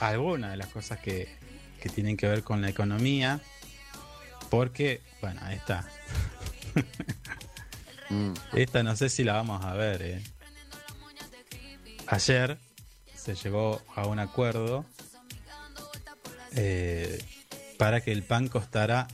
[0.00, 1.28] alguna de las cosas que,
[1.82, 3.40] que tienen que ver con la economía.
[4.48, 5.86] Porque, bueno, ahí está.
[8.08, 8.32] Mm.
[8.54, 10.02] Esta no sé si la vamos a ver.
[10.02, 10.22] eh.
[12.10, 12.58] Ayer
[13.14, 14.84] se llegó a un acuerdo
[16.56, 17.24] eh,
[17.78, 19.06] para que el pan costara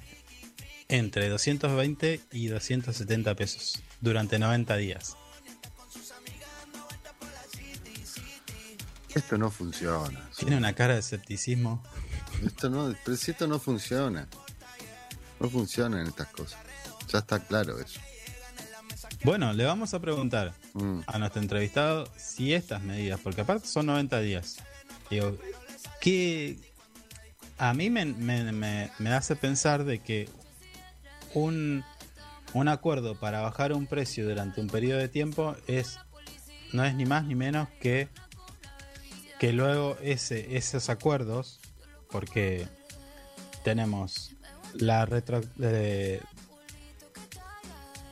[0.89, 5.15] entre 220 y 270 pesos durante 90 días.
[9.15, 10.31] Esto no funciona.
[10.39, 11.83] Tiene una cara de escepticismo.
[12.47, 14.27] Esto no, pero si esto no funciona.
[15.39, 16.61] No funcionan estas cosas.
[17.13, 18.01] Ya está claro eso.
[19.23, 21.01] Bueno, le vamos a preguntar Mm.
[21.07, 24.57] a nuestro entrevistado si estas medidas, porque aparte son 90 días,
[25.11, 25.37] digo,
[26.01, 26.59] que
[27.59, 30.29] a mí me, me- me- me hace pensar de que
[31.35, 31.83] un,
[32.53, 35.99] un acuerdo para bajar un precio durante un periodo de tiempo es
[36.73, 38.09] no es ni más ni menos que
[39.39, 41.61] que luego ese, esos acuerdos,
[42.11, 42.67] porque
[43.65, 44.33] tenemos
[44.75, 46.21] la retro, eh,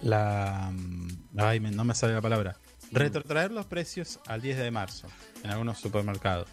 [0.04, 2.56] la mm, ay, no me sale la palabra
[2.92, 5.08] retrotraer los precios al 10 de marzo
[5.42, 6.48] en algunos supermercados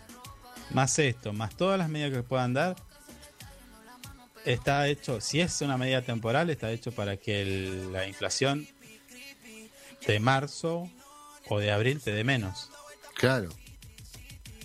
[0.72, 2.76] más esto más todas las medidas que puedan dar
[4.46, 8.68] está hecho, si es una medida temporal, está hecho para que el- la inflación
[10.08, 10.90] de marzo
[11.48, 12.72] o de abril te dé menos.
[13.16, 13.50] Claro.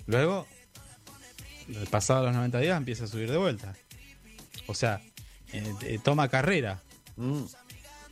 [0.07, 0.47] Luego,
[1.91, 3.75] pasado los 90 días, empieza a subir de vuelta.
[4.67, 5.03] O sea,
[5.53, 6.83] eh, eh, toma carrera
[7.19, 7.45] Mm,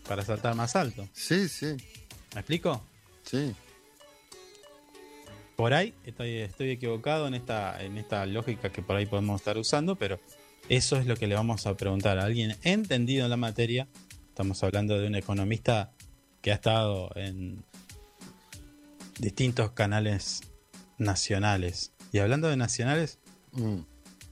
[0.09, 1.09] para saltar más alto.
[1.12, 1.76] Sí, sí,
[2.34, 2.82] ¿Me explico?
[3.22, 3.55] sí.
[5.57, 9.57] Por ahí estoy, estoy equivocado en esta, en esta lógica que por ahí podemos estar
[9.57, 10.18] usando, pero
[10.68, 13.86] eso es lo que le vamos a preguntar a alguien entendido en la materia.
[14.28, 15.92] Estamos hablando de un economista
[16.42, 17.64] que ha estado en
[19.20, 20.40] distintos canales
[20.98, 21.92] nacionales.
[22.11, 23.20] Y hablando de nacionales,
[23.55, 23.82] Mm,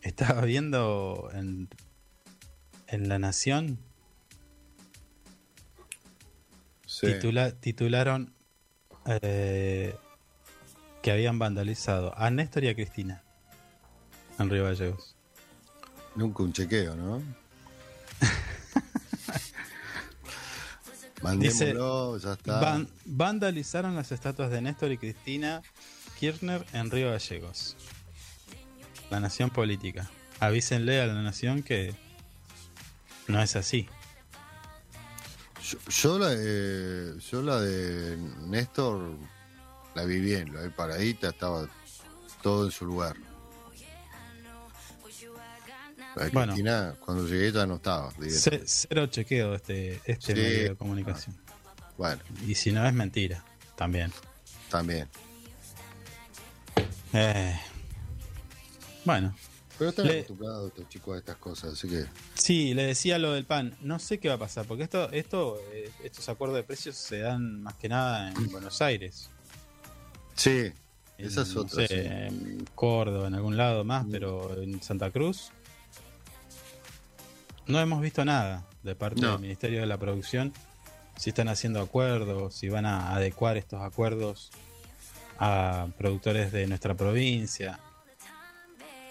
[0.02, 1.68] estaba viendo en,
[2.88, 3.78] en La Nación,
[7.00, 7.06] sí.
[7.06, 8.34] titula- titularon
[9.06, 9.94] eh,
[11.02, 13.22] que habían vandalizado a Néstor y a Cristina
[14.38, 15.16] en Río Gallegos.
[16.14, 17.22] Nunca un chequeo, ¿no?
[21.22, 22.60] Mandémoslo, ya está.
[22.60, 25.62] Van- vandalizaron las estatuas de Néstor y Cristina
[26.18, 27.76] Kirchner en Río Gallegos.
[29.10, 30.10] La Nación Política.
[30.40, 31.94] Avísenle a la Nación que
[33.28, 33.88] no es así.
[35.72, 38.16] Yo, yo la de, yo la de
[38.46, 39.16] Néstor
[39.94, 41.66] la vi bien, la vi paradita, estaba
[42.42, 43.16] todo en su lugar.
[46.16, 46.52] La de Bueno.
[46.52, 48.12] Cristina, cuando llegué ya no estaba.
[48.66, 50.40] Cero chequeo este, este Sí.
[50.40, 51.36] medio de comunicación.
[51.96, 53.42] Bueno, Y si no es mentira,
[53.76, 54.12] también.
[54.68, 55.08] también.
[57.14, 57.58] Eh,
[59.04, 59.34] bueno,
[59.82, 62.04] Pero están Le- acostumbrados estos chicos a estas cosas, así que
[62.34, 63.74] sí, le decía lo del pan.
[63.80, 67.18] No sé qué va a pasar, porque esto, esto, eh, estos acuerdos de precios se
[67.18, 69.28] dan más que nada en Buenos Aires.
[70.34, 70.70] sí,
[71.18, 71.86] en, esa es no otra.
[71.86, 71.94] sé, sí.
[72.08, 74.10] en Córdoba, en algún lado más, Mm.
[74.12, 75.50] pero en Santa Cruz
[77.66, 79.32] no hemos visto nada de parte No.
[79.32, 80.52] del Ministerio de la Producción.
[81.16, 84.50] Si están haciendo acuerdos, si van a adecuar estos acuerdos
[85.38, 87.78] a productores de nuestra provincia.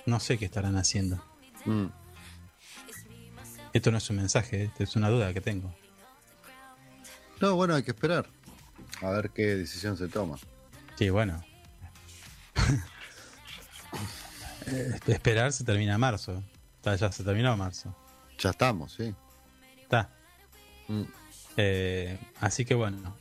[0.06, 1.24] No sé qué estarán haciendo.
[1.66, 1.88] Mm.
[3.74, 5.74] Esto no es un mensaje, esto es una duda que tengo.
[7.40, 8.28] No, bueno, hay que esperar
[9.02, 10.38] a ver qué decisión se toma.
[10.96, 11.44] Sí, bueno.
[14.68, 16.44] Eh, Esperar se termina marzo.
[16.76, 17.96] Está, ya se terminó marzo.
[18.38, 19.14] Ya estamos, sí.
[19.82, 20.12] Está.
[20.88, 21.02] Mm.
[21.58, 23.18] Eh, así que bueno.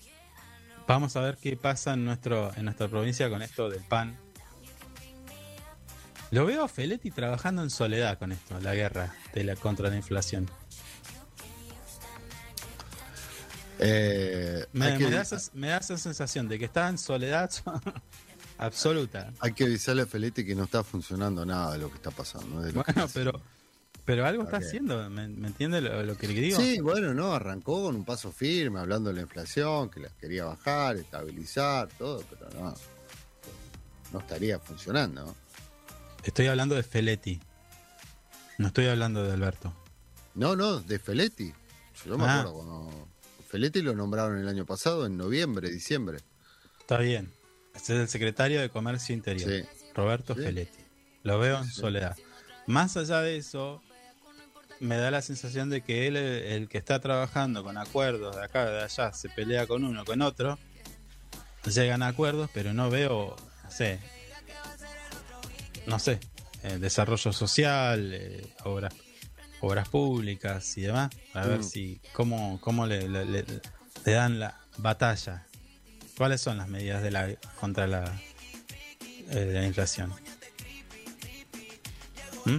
[0.87, 4.19] Vamos a ver qué pasa en nuestro en nuestra provincia con esto del pan.
[6.31, 9.97] Lo veo a Feletti trabajando en soledad con esto, la guerra de la contra la
[9.97, 10.49] inflación.
[13.79, 16.99] Eh, Me, hay, que, me da esa, me da esa sensación de que está en
[16.99, 17.51] soledad
[18.59, 19.33] absoluta.
[19.41, 22.61] hay que avisarle a Feletti que no está funcionando nada de lo que está pasando.
[22.61, 23.41] de lo que Bueno, pero
[24.05, 26.59] pero algo está haciendo, ¿me, me entiende lo, lo que le digo?
[26.59, 30.47] Sí, bueno, no, arrancó con un paso firme, hablando de la inflación, que la quería
[30.47, 32.75] bajar, estabilizar, todo, pero no,
[34.13, 35.35] no estaría funcionando.
[36.25, 37.41] Estoy hablando de Feletti.
[38.59, 39.73] No estoy hablando de Alberto.
[40.35, 41.53] No, no, de Feletti.
[42.07, 42.41] Yo me Ah.
[42.41, 43.09] acuerdo cuando
[43.49, 46.19] Feletti lo nombraron el año pasado, en noviembre, diciembre.
[46.81, 47.33] Está bien.
[47.75, 49.65] Este es el secretario de Comercio Interior, Sí.
[49.95, 50.43] Roberto Sí.
[50.43, 50.79] Feletti.
[51.23, 51.81] Lo veo en Sí.
[51.81, 52.17] soledad.
[52.67, 53.83] Más allá de eso,
[54.79, 58.67] me da la sensación de que él, el que está trabajando con acuerdos de acá,
[58.71, 60.59] de allá, se pelea con uno, con otro,
[61.67, 64.01] llegan a acuerdos, pero no veo, no sé,
[65.87, 66.19] no sé,
[66.63, 68.95] eh, desarrollo social, eh, obras,
[69.61, 71.65] obras públicas y demás, a ver Mm.
[71.65, 73.45] si cómo, cómo le, le- le-
[74.05, 75.47] le dan la batalla.
[76.17, 78.05] ¿Cuáles son las medidas de la contra la,
[79.31, 80.13] eh, de la inflación?
[82.45, 82.59] ¿Mm?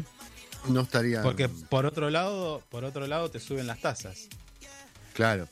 [0.74, 1.22] No estaría.
[1.24, 4.28] Porque por otro lado, por otro lado te suben las tasas.
[5.14, 5.48] Claro.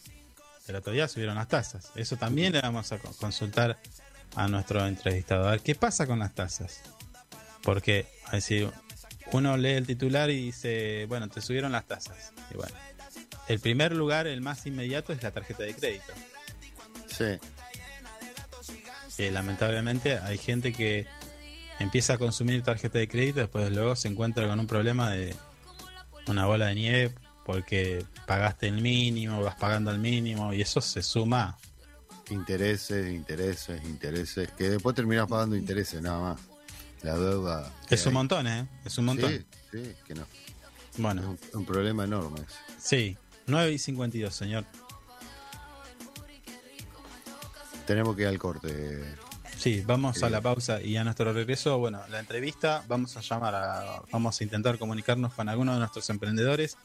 [0.67, 1.91] El otro día subieron las tasas.
[1.95, 3.79] Eso también le vamos a co- consultar
[4.35, 5.47] a nuestro entrevistado.
[5.47, 6.81] A ver qué pasa con las tasas.
[7.63, 8.71] Porque, decir,
[9.31, 12.33] uno lee el titular y dice, bueno, te subieron las tasas.
[12.51, 12.75] Y bueno,
[13.47, 16.13] el primer lugar, el más inmediato, es la tarjeta de crédito.
[17.07, 17.37] Sí.
[19.17, 21.07] Que lamentablemente hay gente que
[21.79, 25.35] empieza a consumir tarjeta de crédito, después luego se encuentra con un problema de
[26.27, 31.01] una bola de nieve porque pagaste el mínimo, vas pagando el mínimo y eso se
[31.01, 31.57] suma.
[32.29, 34.51] Intereses, intereses, intereses.
[34.51, 36.48] Que después terminás pagando intereses, nada más
[37.01, 37.71] la deuda.
[37.89, 38.13] Es un hay.
[38.13, 38.67] montón, ¿eh?
[38.85, 39.31] Es un montón.
[39.31, 40.25] Sí, sí, que no.
[40.97, 41.37] Bueno.
[41.41, 42.41] Es un, problema enorme.
[42.77, 44.65] Sí, 9 y 52, señor.
[47.85, 49.17] Tenemos que ir al corte.
[49.57, 50.29] Sí, vamos a eh.
[50.29, 54.43] la pausa y a nuestro regreso, bueno, la entrevista, vamos a llamar a, vamos a
[54.43, 56.77] intentar comunicarnos con alguno de nuestros emprendedores.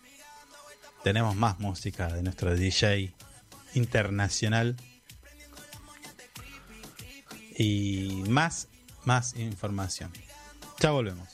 [1.05, 3.15] Tenemos más música de nuestro DJ
[3.75, 4.77] internacional
[7.57, 8.69] y más
[9.05, 10.11] más información.
[10.81, 11.34] Ya volvemos.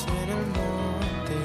[0.00, 1.38] en el monte.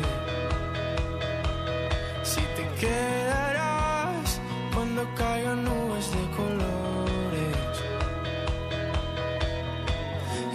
[2.24, 4.40] Si te quedarás
[4.74, 7.74] cuando caigan nubes de colores.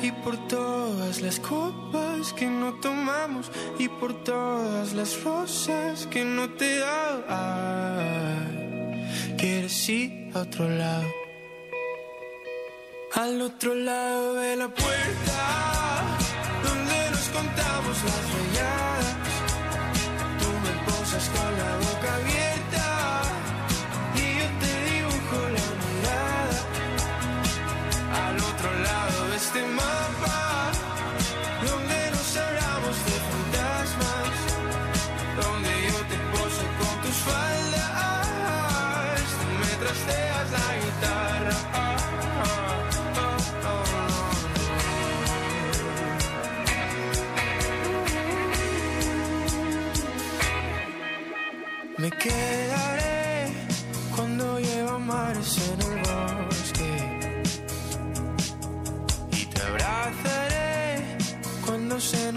[0.03, 6.49] Y por todas las copas que no tomamos y por todas las rosas que no
[6.51, 8.39] te da.
[9.37, 11.09] Quieres ir a otro lado.
[13.15, 16.22] Al otro lado de la puerta
[17.33, 19.17] contamos las huellas,
[20.39, 22.52] tú me posas con la boca abierta.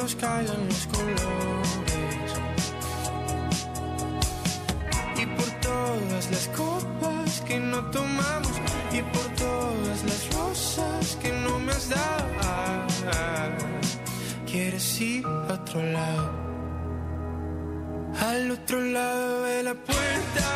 [0.05, 2.31] nos los colores
[5.17, 8.51] y por todas las copas que no tomamos
[8.93, 13.65] y por todas las rosas que no me has dado.
[14.45, 16.31] Quieres ir a otro lado,
[18.29, 20.47] al otro lado de la puerta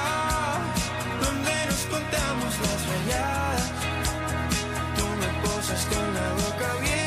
[1.24, 3.72] donde nos contamos las rayadas.
[4.96, 6.99] Tú me posas con la boca abierta.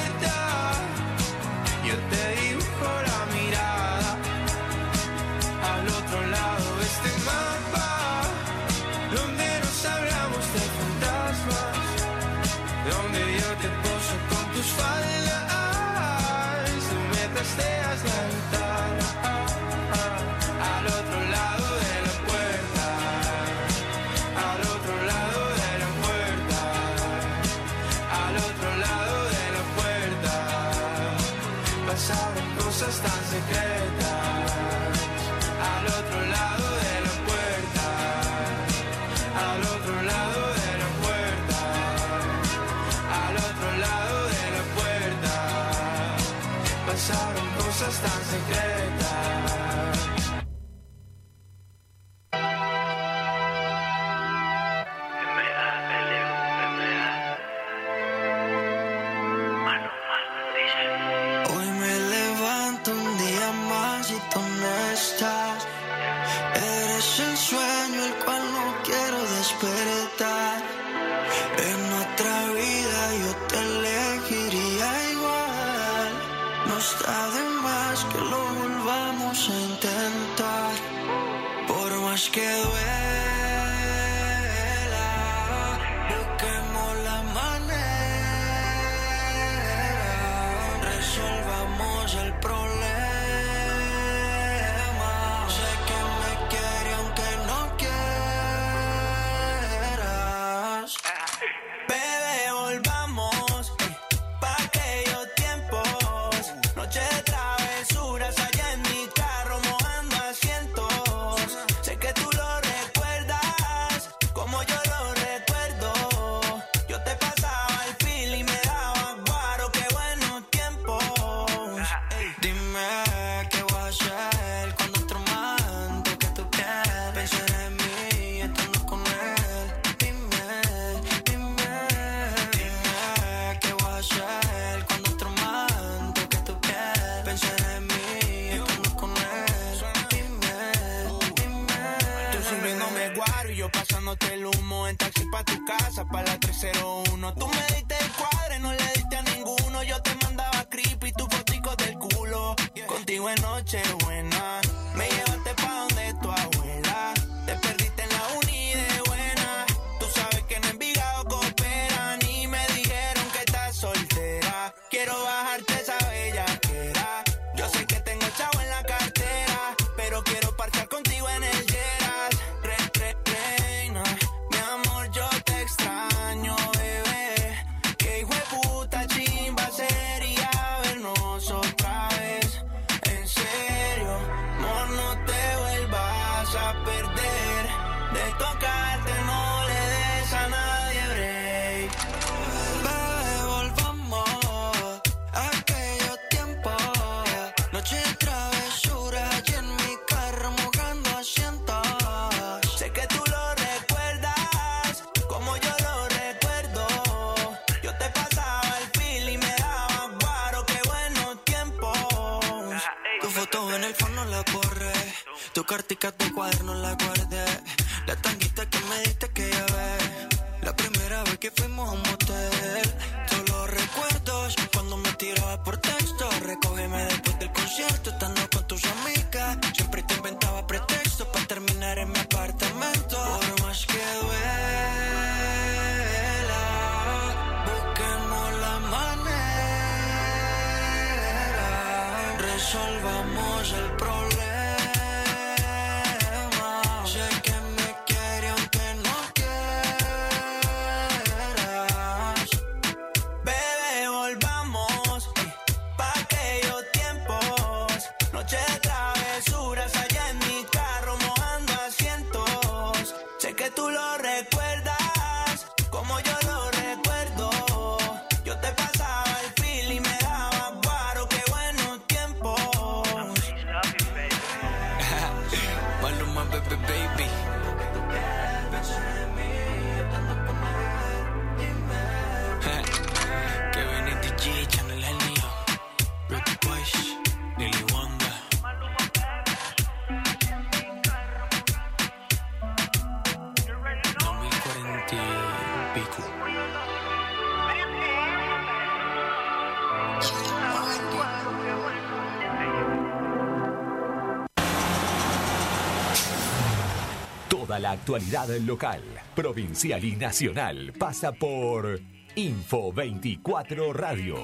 [307.73, 309.01] Toda la actualidad local,
[309.35, 311.99] provincial y nacional pasa por
[312.35, 314.37] Info 24 Radio.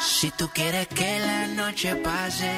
[0.00, 2.50] Si tú quieres que la noche pase,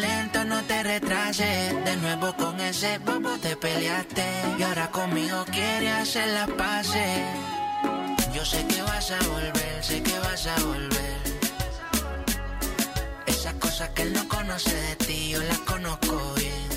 [0.00, 1.84] lento no te retrases.
[1.84, 4.24] De nuevo con ese bobo te peleaste
[4.56, 7.24] y ahora conmigo quieres hacer las paces.
[8.32, 11.25] Yo sé que vas a volver, sé que vas a volver
[13.76, 16.68] cosas que él no conoce de ti, yo las conozco bien.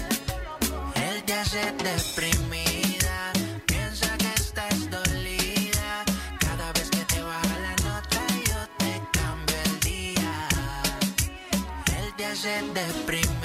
[0.96, 3.32] Él te hace deprimida,
[3.66, 6.04] piensa que estás dolida.
[6.42, 10.48] Cada vez que te baja la nota, yo te cambio el día.
[12.00, 13.39] Él te hace deprimida.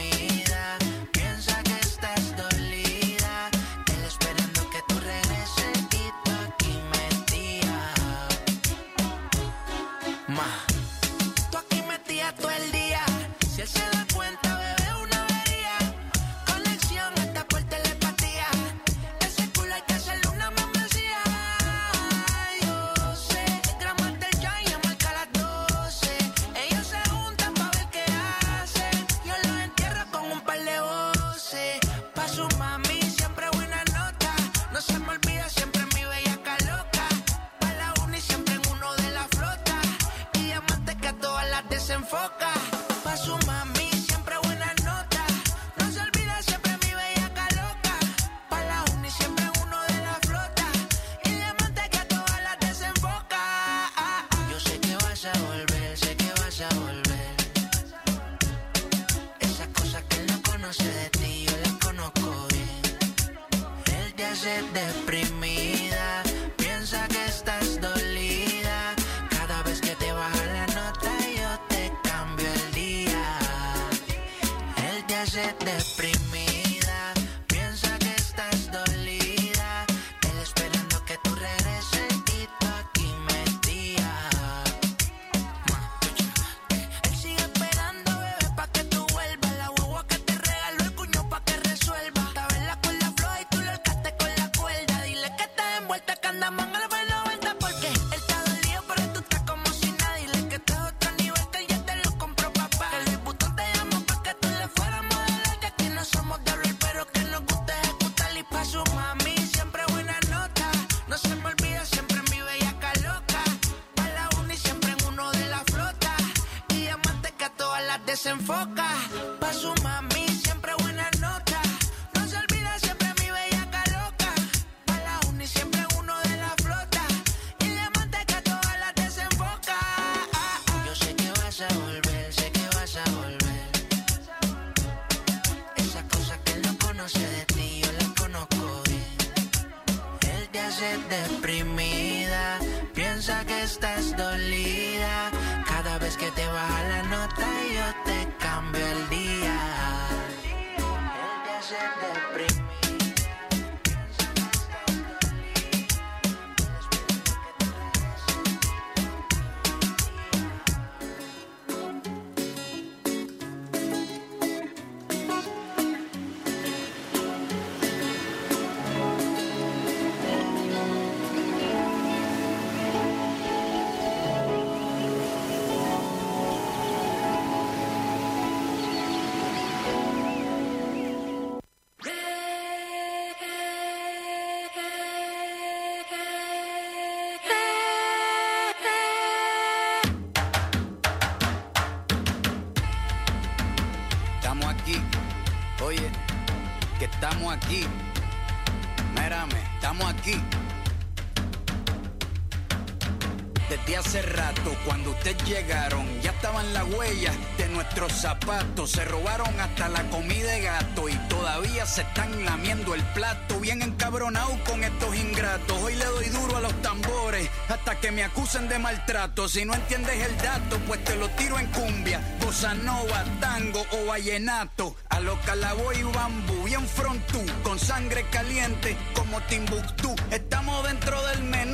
[208.25, 208.91] Zapatos.
[208.93, 213.61] Se robaron hasta la comida de gato y todavía se están lamiendo el plato.
[213.61, 215.77] Bien encabronados con estos ingratos.
[215.83, 219.47] Hoy le doy duro a los tambores hasta que me acusen de maltrato.
[219.47, 224.07] Si no entiendes el dato, pues te lo tiro en cumbia, bossa nova, tango o
[224.07, 224.97] vallenato.
[225.11, 230.17] A lo calaboy y bambú, bien frontú, con sangre caliente como Timbuktu.
[230.31, 231.74] Estamos dentro del menú.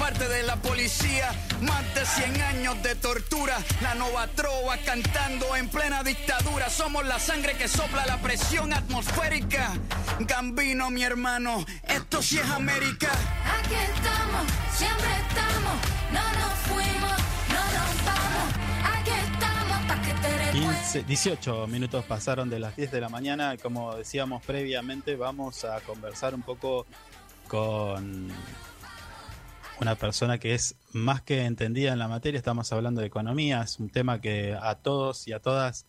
[0.01, 1.31] parte de la policía,
[1.61, 7.19] más de 100 años de tortura, la nova trova cantando en plena dictadura, somos la
[7.19, 9.73] sangre que sopla la presión atmosférica,
[10.21, 13.09] Gambino, mi hermano, esto sí es América.
[13.59, 15.75] Aquí estamos, siempre estamos,
[16.11, 17.17] no nos fuimos,
[17.49, 18.47] no nos vamos.
[18.95, 20.81] Aquí estamos pa' que te recuerdes.
[20.81, 23.55] 15, 18 minutos pasaron de las 10 de la mañana.
[23.57, 26.87] Como decíamos previamente, vamos a conversar un poco
[27.47, 28.31] con
[29.81, 32.37] una persona que es más que entendida en la materia.
[32.37, 35.87] Estamos hablando de economía, es un tema que a todos y a todas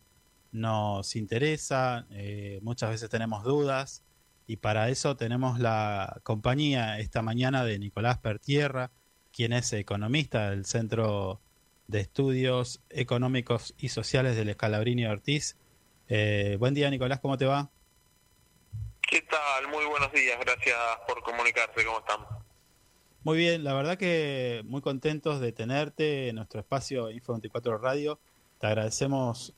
[0.51, 2.07] nos interesa.
[2.11, 4.03] eh, muchas veces tenemos dudas
[4.47, 8.91] y para eso tenemos la compañía esta mañana de Nicolás Pertierra,
[9.31, 11.43] quien es economista del Centro
[11.87, 15.59] de Estudios Económicos y Sociales del Escalabrini Ortiz.
[16.09, 17.71] Eh, buen día, Nicolás, ¿cómo te va?
[19.03, 19.69] ¿Qué tal?
[19.69, 22.42] Muy buenos días, gracias por comunicarse, ¿cómo están?
[23.25, 28.19] Muy bien, la verdad que muy contentos de tenerte en nuestro espacio Info24 Radio.
[28.59, 29.55] Te agradecemos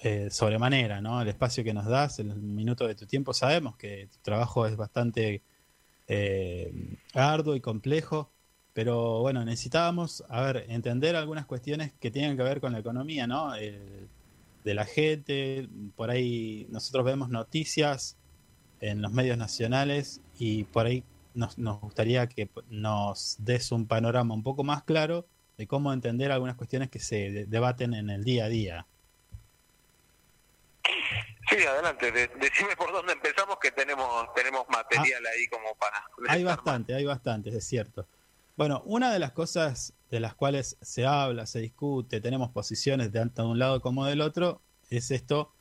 [0.00, 1.22] eh, sobremanera, ¿no?
[1.22, 3.32] El espacio que nos das, el minuto de tu tiempo.
[3.34, 5.42] Sabemos que tu trabajo es bastante
[6.08, 6.72] eh,
[7.14, 8.30] arduo y complejo,
[8.72, 13.26] pero bueno, necesitábamos, a ver, entender algunas cuestiones que tienen que ver con la economía,
[13.26, 13.54] ¿no?
[13.54, 14.08] El-
[14.64, 18.16] de la gente, por ahí nosotros vemos noticias
[18.80, 21.04] en los medios nacionales y por ahí
[21.36, 25.26] nos, nos gustaría que nos des un panorama un poco más claro
[25.56, 28.86] de cómo entender algunas cuestiones que se de- debaten en el día a día.
[31.48, 36.02] Sí, adelante, de- decime por dónde empezamos que tenemos tenemos material ahí como para...
[36.28, 38.06] Hay bastante, hay bastante, es cierto.
[38.56, 43.20] Bueno, una de las cosas de las cuales se habla, se discute, tenemos posiciones de
[43.20, 44.60] tanto de un lado como del otro,
[44.90, 45.52] es esto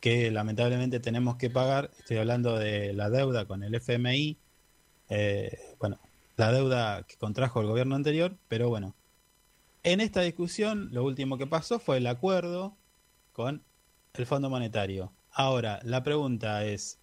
[0.00, 1.90] que lamentablemente tenemos que pagar.
[1.98, 4.36] Estoy hablando de la deuda con el FMI,
[5.14, 6.00] eh, bueno,
[6.38, 8.94] la deuda que contrajo el gobierno anterior, pero bueno,
[9.82, 12.74] en esta discusión lo último que pasó fue el acuerdo
[13.34, 13.62] con
[14.14, 15.12] el Fondo Monetario.
[15.30, 16.98] Ahora, la pregunta es,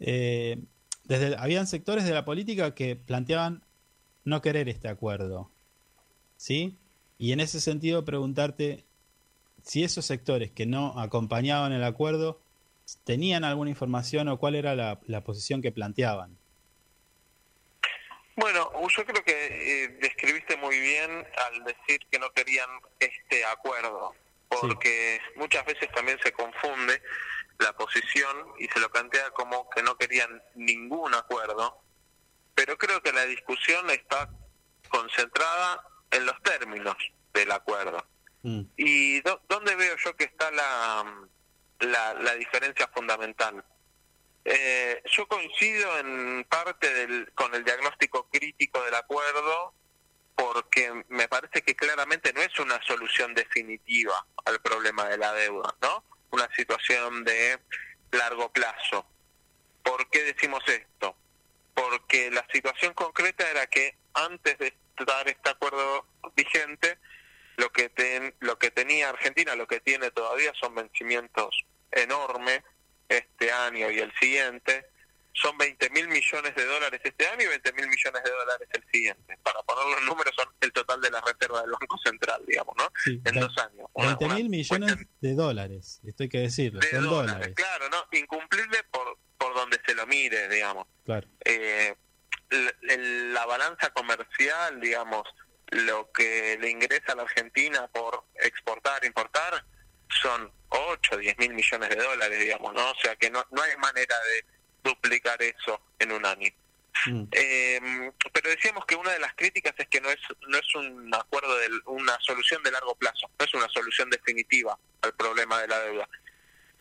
[0.00, 0.64] eh,
[1.04, 3.62] desde, habían sectores de la política que planteaban
[4.24, 5.48] no querer este acuerdo,
[6.36, 6.76] ¿sí?
[7.18, 8.84] Y en ese sentido preguntarte
[9.62, 12.40] si esos sectores que no acompañaban el acuerdo
[13.04, 16.36] tenían alguna información o cuál era la, la posición que planteaban.
[18.36, 24.14] Bueno, yo creo que eh, describiste muy bien al decir que no querían este acuerdo,
[24.48, 27.00] porque muchas veces también se confunde
[27.58, 31.80] la posición y se lo plantea como que no querían ningún acuerdo,
[32.54, 34.28] pero creo que la discusión está
[34.88, 36.96] concentrada en los términos
[37.32, 38.04] del acuerdo.
[38.76, 41.04] ¿Y dó- dónde veo yo que está la,
[41.80, 43.64] la, la diferencia fundamental?
[44.44, 49.72] Eh, yo coincido en parte del, con el diagnóstico crítico del acuerdo
[50.36, 55.74] porque me parece que claramente no es una solución definitiva al problema de la deuda,
[55.80, 56.04] ¿no?
[56.30, 57.58] Una situación de
[58.10, 59.06] largo plazo.
[59.82, 61.16] ¿Por qué decimos esto?
[61.72, 66.98] Porque la situación concreta era que antes de estar este acuerdo vigente,
[67.56, 72.62] lo que ten- lo que tenía Argentina, lo que tiene todavía son vencimientos enormes
[73.08, 74.86] este año y el siguiente.
[75.36, 78.84] Son 20 mil millones de dólares este año y 20 mil millones de dólares el
[78.92, 79.36] siguiente.
[79.42, 82.88] Para poner los números, son el total de la reserva del Banco Central, digamos, ¿no?
[83.04, 83.88] Sí, en dos años.
[83.94, 87.54] Una- 20 una mil millones de dólares, esto hay que decirlo, de son dólares, dólares.
[87.56, 88.06] claro, ¿no?
[88.16, 90.86] Incumplible por, por donde se lo mire, digamos.
[91.04, 91.26] Claro.
[91.44, 91.96] Eh,
[92.50, 95.24] l- el- la balanza comercial, digamos,
[95.72, 99.64] lo que le ingresa a la Argentina por exportar, importar,
[100.24, 102.90] son 8, 10 mil millones de dólares, digamos, ¿no?
[102.90, 104.44] O sea que no, no hay manera de
[104.82, 106.50] duplicar eso en un año.
[107.32, 111.12] Eh, pero decíamos que una de las críticas es que no es no es un
[111.14, 115.68] acuerdo de una solución de largo plazo, no es una solución definitiva al problema de
[115.68, 116.08] la deuda.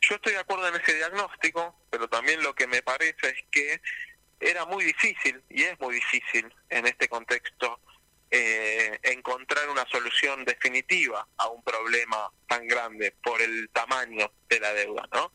[0.01, 3.81] Yo estoy de acuerdo en ese diagnóstico, pero también lo que me parece es que
[4.39, 7.79] era muy difícil y es muy difícil en este contexto
[8.35, 14.73] eh, encontrar una solución definitiva a un problema tan grande por el tamaño de la
[14.73, 15.31] deuda, ¿no?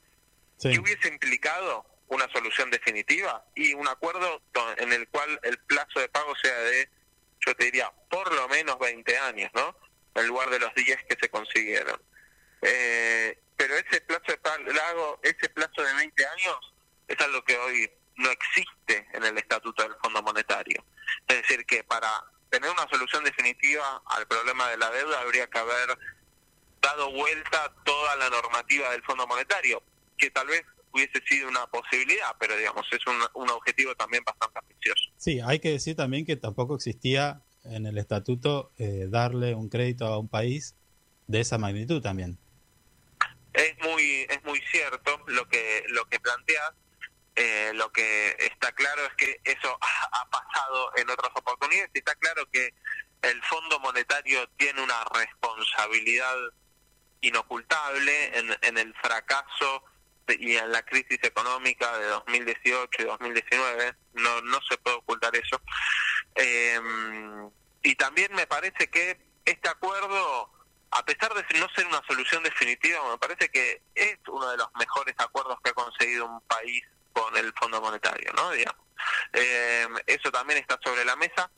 [0.72, 6.00] ¿Qué hubiese implicado una solución definitiva y un acuerdo do- en el cual el plazo
[6.00, 6.88] de pago sea de,
[7.46, 9.76] yo te diría, por lo menos 20 años, ¿no?
[10.16, 12.02] En lugar de los 10 que se consiguieron.
[12.62, 16.74] Eh, pero ese plazo de pago, ese plazo de 20 años
[17.06, 20.84] es algo que hoy no existe en el estatuto del Fondo Monetario.
[21.28, 22.10] Es decir, que para
[22.50, 25.98] tener una solución definitiva al problema de la deuda habría que haber
[26.80, 29.82] dado vuelta toda la normativa del Fondo Monetario,
[30.16, 34.58] que tal vez hubiese sido una posibilidad, pero digamos, es un, un objetivo también bastante
[34.58, 35.02] ambicioso.
[35.16, 40.06] Sí, hay que decir también que tampoco existía en el estatuto eh, darle un crédito
[40.06, 40.74] a un país
[41.26, 42.38] de esa magnitud también.
[43.52, 46.72] Es muy es muy cierto lo que lo que planteas,
[47.40, 49.78] Eh, lo que está claro es que eso
[50.12, 52.74] ha pasado en otras oportunidades y está claro que
[53.23, 56.35] el Fondo Monetario tiene una responsabilidad
[57.20, 59.85] inocultable en, el fracaso
[60.27, 63.94] y en la crisis económica de 2018 y 2019.
[64.15, 65.60] No, no se puede ocultar eso.
[66.35, 66.81] Eh,
[67.85, 70.51] y también me parece que este acuerdo,
[70.90, 74.69] a pesar de no ser una solución definitiva, me parece que es uno de los
[74.77, 76.82] mejores acuerdos que ha conseguido un país
[77.18, 78.50] con el Fondo Monetario, ¿no?
[78.52, 78.86] Digamos.
[79.32, 81.50] Eh, eso también está sobre la mesa.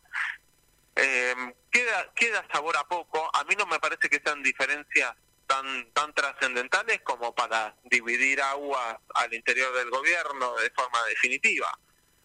[0.97, 1.35] Eh,
[1.71, 3.31] queda queda sabor a poco.
[3.35, 5.15] A mí no me parece que sean diferencias
[5.47, 11.77] tan tan trascendentales como para dividir aguas al interior del gobierno de forma definitiva.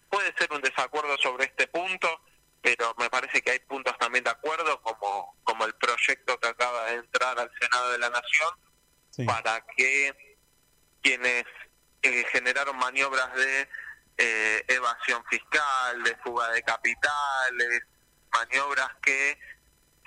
[0.09, 2.21] Puede ser un desacuerdo sobre este punto,
[2.61, 6.85] pero me parece que hay puntos también de acuerdo, como como el proyecto que acaba
[6.85, 8.49] de entrar al Senado de la Nación,
[9.11, 9.23] Sí.
[9.25, 10.13] para que
[11.01, 11.45] quienes
[12.05, 13.69] eh, generaron maniobras de
[14.17, 17.83] eh, evasión fiscal, de fuga de capitales,
[18.31, 19.37] maniobras que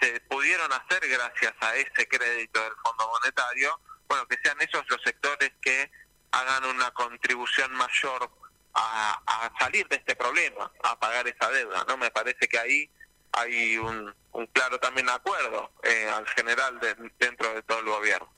[0.00, 5.02] se pudieron hacer gracias a ese crédito del Fondo Monetario, bueno, que sean esos los
[5.02, 5.90] sectores que
[6.30, 8.30] hagan una contribución mayor
[8.74, 11.96] a, salir de este problema, a pagar esa deuda, ¿no?
[11.96, 12.90] Me parece que ahí
[13.32, 18.32] hay un, un claro también acuerdo eh, al general de- dentro de todo el gobierno.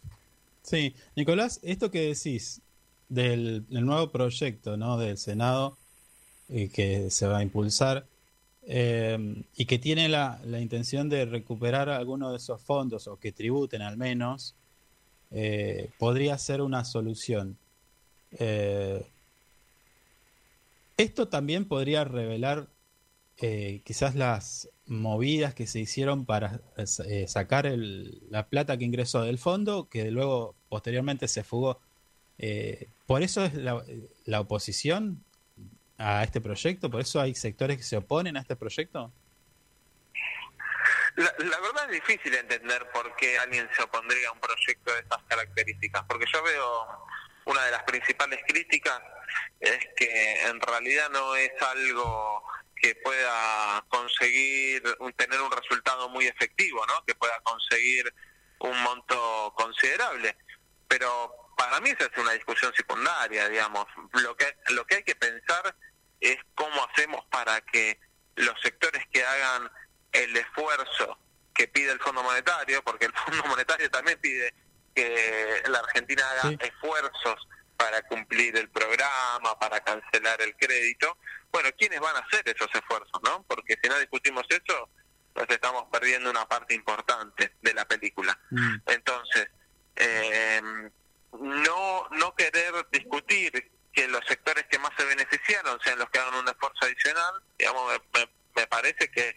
[0.63, 2.63] Sí, Nicolás, esto que decís
[3.11, 4.97] del, nuevo proyecto ¿no?
[4.97, 5.77] del Senado
[6.49, 8.07] eh, que se va a impulsar
[8.73, 13.33] eh, y que tiene la, la intención de recuperar algunos de esos fondos o que
[13.33, 14.55] tributen al menos,
[15.31, 17.57] eh, podría ser una solución.
[18.39, 19.05] Eh,
[20.97, 22.69] esto también podría revelar
[23.85, 26.61] quizás las movidas que se hicieron para
[27.27, 27.65] sacar
[28.29, 31.81] la plata que ingresó del fondo, que luego posteriormente se fugó.
[32.43, 33.83] Eh, por eso es la,
[34.25, 35.23] la oposición
[35.99, 39.13] a este proyecto, por eso hay sectores que se oponen a este proyecto.
[41.17, 45.01] La, la verdad es difícil entender por qué alguien se opondría a un proyecto de
[45.01, 46.87] estas características, porque yo veo
[47.45, 49.01] una de las principales críticas
[49.59, 52.43] es que en realidad no es algo
[52.75, 57.05] que pueda conseguir un- tener un resultado muy efectivo, ¿no?
[57.05, 58.11] Que pueda conseguir
[58.61, 60.37] un monto considerable.
[60.89, 63.87] Pero para mí esa es una discusión secundaria, digamos.
[64.15, 65.77] Lo que lo que hay que pensar
[66.21, 68.01] es cómo hacemos para que
[68.37, 69.71] los sectores que hagan
[70.13, 71.19] el esfuerzo
[71.55, 74.55] que pide el Fondo Monetario, porque el Fondo Monetario también pide
[74.95, 76.59] que la Argentina haga Sí.
[76.63, 77.47] esfuerzos
[77.77, 81.17] para cumplir el programa, para cancelar el crédito.
[81.53, 83.43] Bueno, ¿quiénes van a hacer esos esfuerzos, no?
[83.49, 84.89] Porque si no discutimos eso,
[85.35, 88.39] nos estamos perdiendo una parte importante de la película.
[88.51, 89.49] Mm, Entonces,
[89.97, 90.91] eh,
[91.39, 96.35] no, no querer discutir que los sectores que más se beneficiaron sean los que hagan
[96.35, 98.21] un esfuerzo adicional, digamos, me,
[98.57, 99.37] me- parece que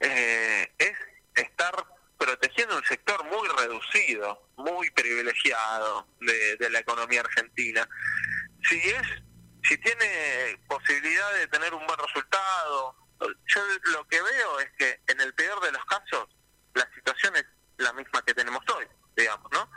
[0.00, 0.96] eh, es
[1.34, 1.84] estar
[2.18, 7.86] protegiendo un sector muy reducido, muy privilegiado de, de la economía argentina.
[8.68, 9.02] Si es,
[9.68, 12.96] si tiene posibilidad de tener un buen resultado,
[13.46, 13.60] yo
[13.92, 16.28] lo que veo es que en el peor de los casos
[16.74, 17.44] la situación es
[17.76, 18.86] la misma que tenemos hoy,
[19.16, 19.70] digamos, ¿no?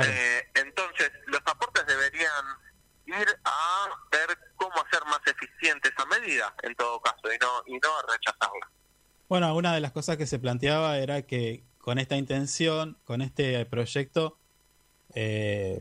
[0.00, 0.10] Claro.
[0.12, 2.44] Eh, entonces, los aportes deberían
[3.06, 7.78] ir a ver cómo hacer más eficiente esa medida, en todo caso, y no, y
[7.78, 8.70] no rechazarla.
[9.28, 13.64] Bueno, una de las cosas que se planteaba era que con esta intención, con este
[13.66, 14.38] proyecto,
[15.14, 15.80] eh,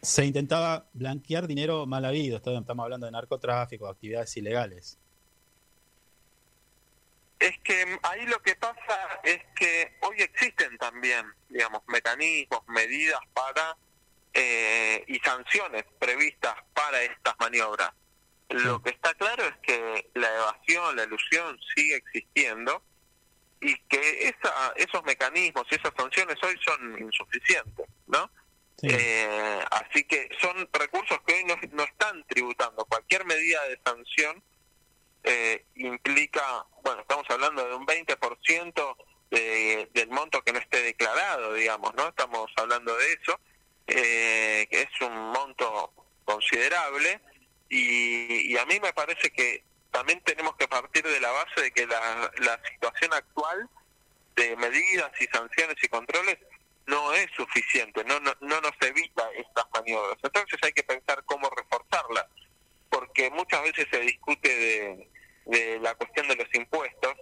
[0.00, 2.36] se intentaba blanquear dinero mal habido.
[2.36, 4.98] Estamos hablando de narcotráfico, actividades ilegales.
[7.38, 13.76] Es que ahí lo que pasa es que hoy existen también, digamos, mecanismos, medidas para
[14.34, 17.90] eh, y sanciones previstas para estas maniobras.
[18.48, 22.82] Lo que está claro es que la evasión, la ilusión sigue existiendo
[23.60, 28.30] y que esa, esos mecanismos y esas sanciones hoy son insuficientes, ¿no?
[28.78, 28.88] Sí.
[28.90, 32.84] Eh, así que son recursos que hoy no, no están tributando.
[32.86, 34.42] Cualquier medida de sanción
[35.24, 38.96] eh, implica, bueno, estamos hablando de un 20%
[39.30, 42.08] de, del monto que no esté declarado, digamos, ¿no?
[42.08, 43.40] Estamos hablando de eso,
[43.86, 45.92] eh, que es un monto
[46.24, 47.20] considerable
[47.68, 51.70] y, y a mí me parece que también tenemos que partir de la base de
[51.72, 53.68] que la, la situación actual
[54.36, 56.38] de medidas y sanciones y controles
[56.86, 60.16] no es suficiente, no, no, no nos evita estas maniobras.
[60.22, 62.26] Entonces hay que pensar cómo reforzarlas,
[62.98, 65.08] porque muchas veces se discute de,
[65.46, 67.14] de la cuestión de los impuestos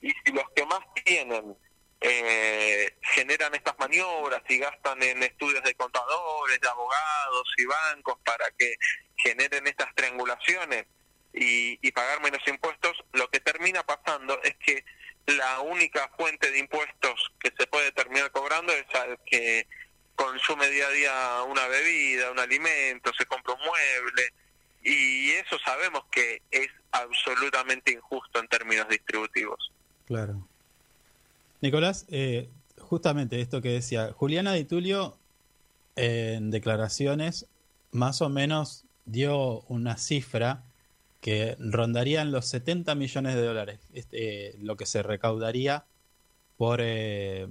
[0.00, 1.54] y si los que más tienen
[2.00, 8.50] eh, generan estas maniobras y gastan en estudios de contadores, de abogados y bancos para
[8.56, 8.74] que
[9.16, 10.86] generen estas triangulaciones
[11.34, 14.82] y, y pagar menos impuestos, lo que termina pasando es que
[15.26, 19.66] la única fuente de impuestos que se puede terminar cobrando es al que
[20.14, 24.32] consume día a día una bebida, un alimento, se compra un mueble,
[25.68, 29.70] sabemos que es absolutamente injusto en términos distributivos.
[30.06, 30.46] Claro.
[31.60, 35.18] Nicolás, eh, justamente esto que decía, Juliana Di Tulio
[35.96, 37.46] en declaraciones
[37.90, 40.62] más o menos dio una cifra
[41.20, 45.84] que rondarían los 70 millones de dólares, este, lo que se recaudaría
[46.56, 47.46] por eh,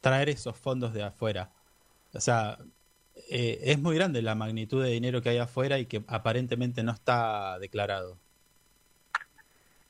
[0.00, 1.52] traer esos fondos de afuera.
[2.12, 2.58] O sea,
[3.28, 6.92] eh, es muy grande la magnitud de dinero que hay afuera y que aparentemente no
[6.92, 8.18] está declarado.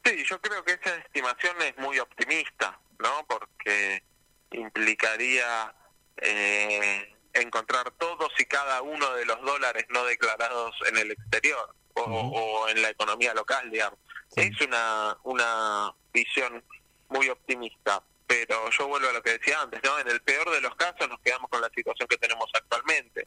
[0.04, 3.24] Sí, yo creo que esa estimación es muy optimista, ¿no?
[3.26, 4.02] Porque
[4.50, 5.74] implicaría
[6.18, 12.02] eh, encontrar todos y cada uno de los dólares no declarados en el exterior o,
[12.02, 13.98] o en la economía local, digamos.
[14.36, 16.62] Es una, una visión
[17.08, 19.98] muy optimista, pero yo vuelvo a lo que decía antes, ¿no?
[19.98, 23.26] En el peor de los casos nos quedamos con la situación que tenemos actualmente.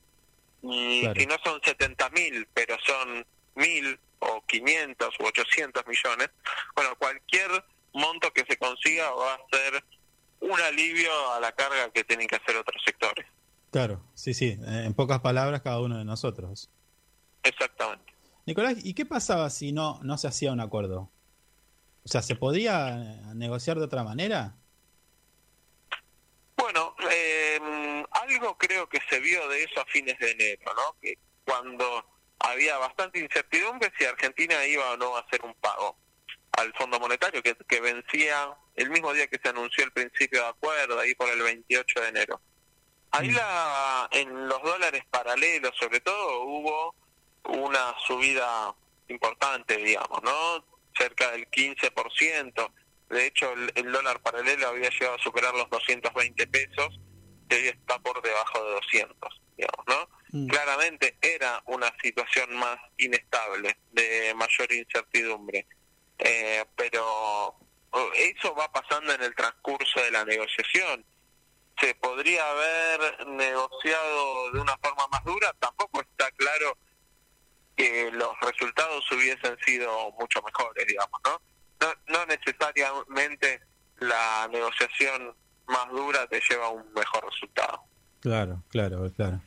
[0.63, 1.19] Y Claro.
[1.19, 3.25] si no son 70 mil, pero son
[3.55, 6.29] mil o 500 u 800 millones,
[6.75, 7.63] bueno, cualquier
[7.93, 9.83] monto que se consiga va a ser
[10.39, 13.25] un alivio a la carga que tienen que hacer otros sectores.
[13.71, 16.69] Claro, sí, sí, en pocas palabras cada uno de nosotros.
[17.43, 18.13] Exactamente.
[18.45, 21.09] Nicolás, ¿y qué pasaba si no, no se hacía un acuerdo?
[22.05, 22.95] O sea, ¿se podía
[23.35, 24.55] negociar de otra manera?
[26.57, 30.99] Bueno, eh, algo creo que se vio de eso a fines de enero, ¿no?
[30.99, 32.05] Que cuando
[32.39, 35.97] había bastante incertidumbre si Argentina iba o no a hacer un pago
[36.53, 40.49] al Fondo Monetario, que, que vencía el mismo día que se anunció el principio de
[40.49, 42.41] acuerdo, ahí por el 28 de enero.
[43.11, 46.95] Ahí la, en los dólares paralelos, sobre todo, hubo
[47.45, 48.73] una subida
[49.07, 50.65] importante, digamos, ¿no?
[50.97, 52.71] Cerca del 15%.
[53.09, 56.99] De hecho, el, el dólar paralelo había llegado a superar los 220 pesos
[57.49, 60.09] y hoy está por debajo de 200, digamos, ¿no?
[60.31, 60.47] Mm.
[60.47, 65.67] Claramente era una situación más inestable, de mayor incertidumbre.
[66.19, 67.55] Eh, pero
[68.15, 71.05] eso va pasando en el transcurso de la negociación.
[71.79, 75.53] ¿Se podría haber negociado de una forma más dura?
[75.59, 76.77] Tampoco está claro
[77.75, 81.41] que los resultados hubiesen sido mucho mejores, digamos, ¿no?
[81.81, 83.61] No, no necesariamente
[83.99, 85.33] la negociación
[85.67, 87.81] más dura te lleva a un mejor resultado.
[88.19, 89.41] Claro, claro, claro.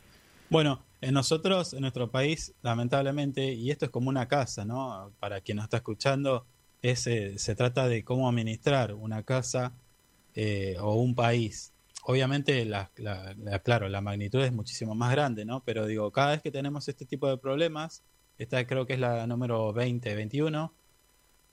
[0.49, 5.13] Bueno, en nosotros, en nuestro país, lamentablemente, y esto es como una casa, ¿no?
[5.19, 6.47] Para quien nos está escuchando,
[6.83, 9.73] es, eh, se trata de cómo administrar una casa
[10.35, 11.73] eh, o un país.
[12.05, 15.63] Obviamente, la, la- la- claro, la magnitud es muchísimo más grande, ¿no?
[15.65, 18.03] Pero digo, cada vez que tenemos este tipo de problemas,
[18.39, 20.73] esta creo que es la número 20, 21,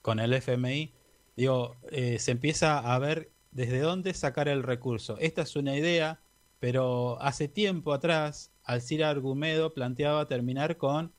[0.08, 0.94] con el FMI,
[1.36, 5.18] digo, eh, se empieza a ver desde dónde sacar el recurso.
[5.20, 6.22] Esta es una idea,
[6.62, 11.12] pero hace tiempo atrás, Alcira Argumedo planteaba terminar con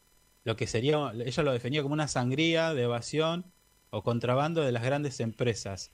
[0.43, 3.45] lo que sería, ella lo definía como una sangría de evasión
[3.91, 5.91] o contrabando de las grandes empresas.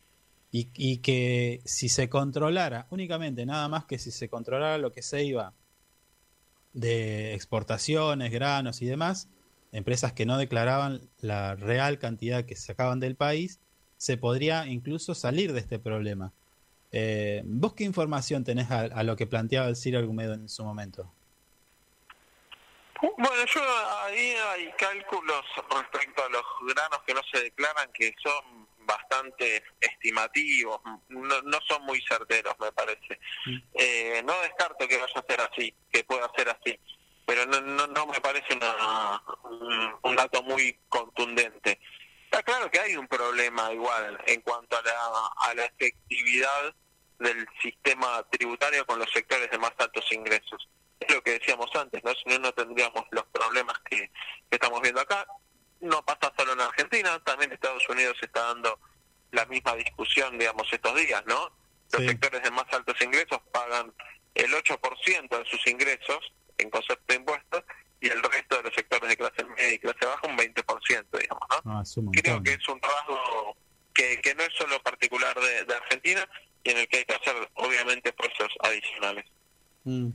[0.52, 5.02] Y, y que si se controlara, únicamente nada más que si se controlara lo que
[5.02, 5.52] se iba
[6.74, 9.28] de exportaciones, granos y demás,
[9.74, 13.60] empresas que no declaraban la real cantidad que sacaban del país,
[13.98, 16.32] se podría incluso salir de este problema.
[16.92, 20.64] Eh, ¿Vos qué información tenés a, a lo que planteaba el Ciro Argumedo en su
[20.64, 21.12] momento?
[23.02, 23.60] Bueno, yo
[24.04, 26.42] ahí hay cálculos respecto a los
[26.74, 32.70] granos que no se declaran que son bastante estimativos, no, no son muy certeros, me
[32.72, 33.18] parece.
[33.74, 36.78] Eh, no descarto que vaya a ser así, que pueda ser así,
[37.26, 41.80] pero no, no, no me parece una, un, un dato muy contundente.
[42.24, 46.74] Está claro que hay un problema igual en cuanto a la, a la efectividad
[47.18, 50.68] del sistema tributario con los sectores de más altos ingresos.
[51.00, 52.12] Es lo que decíamos antes, ¿no?
[52.14, 54.10] Si no, no tendríamos los problemas que, que
[54.50, 55.26] estamos viendo acá.
[55.80, 58.78] No pasa solo en Argentina, también Estados Unidos está dando
[59.32, 61.50] la misma discusión, digamos, estos días, ¿no?
[61.92, 62.08] Los Sí.
[62.08, 63.92] sectores de más altos ingresos pagan
[64.34, 67.64] el 8% de sus ingresos en concepto de impuestos
[68.00, 71.48] y el resto de los sectores de clase media y clase baja un 20%, digamos,
[71.64, 72.02] ¿no?
[72.02, 73.56] Un Creo que es un rasgo
[73.94, 76.28] que, que no es solo particular de, de Argentina
[76.62, 79.24] y en el que hay que hacer, obviamente, esfuerzos adicionales.
[79.84, 80.10] Mm.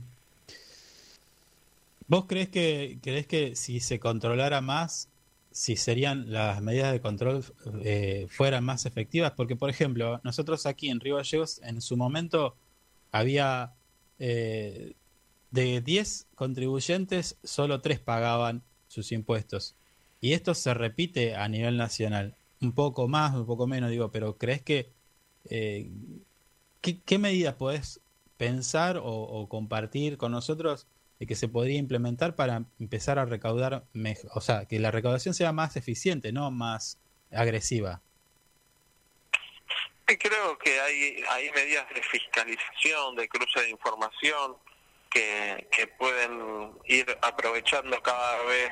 [2.10, 5.08] ¿Vos crees que, crees que si se controlara más,
[5.52, 7.44] si serían las medidas de control
[7.84, 9.32] eh, fueran más efectivas?
[9.36, 12.56] Porque, por ejemplo, nosotros aquí en Río Gallegos, en su momento,
[13.12, 13.74] había
[14.18, 14.94] eh,
[15.50, 19.74] de 10 contribuyentes, solo 3 pagaban sus impuestos.
[20.20, 22.34] Y esto se repite a nivel nacional.
[22.60, 24.90] Un poco más, un poco menos, digo, pero ¿crees que...
[25.48, 25.90] eh,
[26.82, 28.00] ¿qué, medidas podés
[28.36, 30.86] pensar o, o compartir con nosotros
[31.18, 34.30] de que se podría implementar para empezar a recaudar mejor?
[34.34, 36.98] O sea, que la recaudación sea más eficiente, no más
[37.30, 38.00] agresiva.
[40.06, 44.56] Creo que hay, hay medidas de fiscalización, de cruce de información,
[45.10, 48.70] que, que pueden ir aprovechando cada vez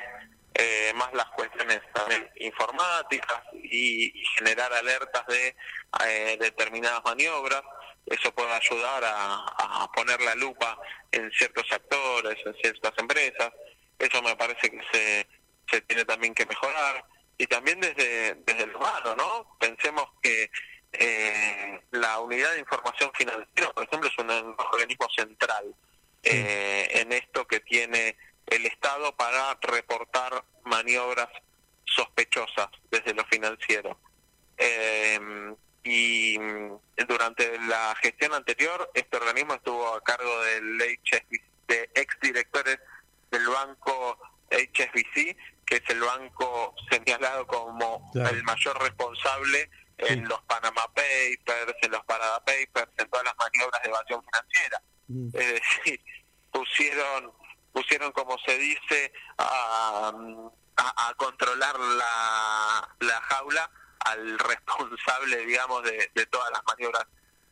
[0.54, 5.54] eh, más las cuestiones también informáticas y, generar alertas de
[6.06, 7.62] eh, determinadas maniobras.
[8.06, 10.78] Eso puede ayudar a, a poner la lupa
[11.12, 13.52] en ciertos actores, en ciertas empresas.
[13.98, 15.26] Eso me parece que se,
[15.70, 17.04] se tiene también que mejorar.
[17.36, 19.56] Y también desde, desde el humano, ¿no?
[19.58, 20.50] Pensemos que
[20.92, 25.74] eh, la unidad de información financiera, por ejemplo, es un organismo central
[26.22, 28.16] eh, en esto que tiene
[28.46, 31.28] el Estado para reportar maniobras
[31.84, 33.98] sospechosas desde lo financiero.
[34.56, 35.18] Eh,
[35.84, 36.36] y
[37.06, 42.78] durante la gestión anterior, este organismo estuvo a cargo del HSBC, de exdirectores
[43.30, 44.18] del banco
[44.50, 48.30] HSBC, que es el banco señalado como Claro.
[48.30, 53.82] el mayor responsable en los Panama Papers, en los Panama Papers, en todas las maniobras
[53.82, 54.82] de evasión financiera.
[55.08, 55.28] Mm.
[55.34, 56.00] Es decir,
[56.52, 57.32] pusieron,
[57.72, 60.12] pusieron como se dice, a,
[60.76, 63.70] a, a controlar la, la jaula
[64.00, 67.06] al responsable, digamos, de, de todas las maniobras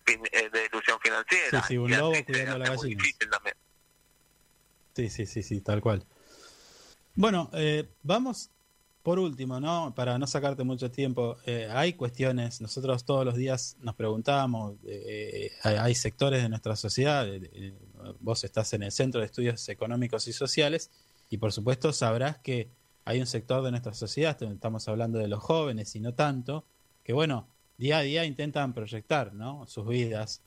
[0.07, 1.61] eh, de ilusión financiera.
[1.63, 3.05] Sí, sí, un lobo cuidando la gallina.
[4.95, 6.07] Sí, sí, sí, sí, tal cual.
[7.15, 8.51] Bueno, eh, vamos
[9.07, 9.95] por último, ¿no?
[9.95, 15.53] Para no sacarte mucho tiempo, eh, hay cuestiones, nosotros todos los días nos preguntamos, eh,
[15.63, 17.25] hay, sectores de nuestra sociedad,
[18.19, 20.91] vos estás en el Centro de Estudios Económicos y Sociales
[21.31, 22.69] y por supuesto sabrás que
[23.05, 26.65] hay un sector de nuestra sociedad, estamos hablando de los jóvenes y no tanto,
[27.05, 27.47] que bueno,
[27.79, 29.69] día a día intentan proyectar, ¿no?
[29.69, 30.43] Sus vidas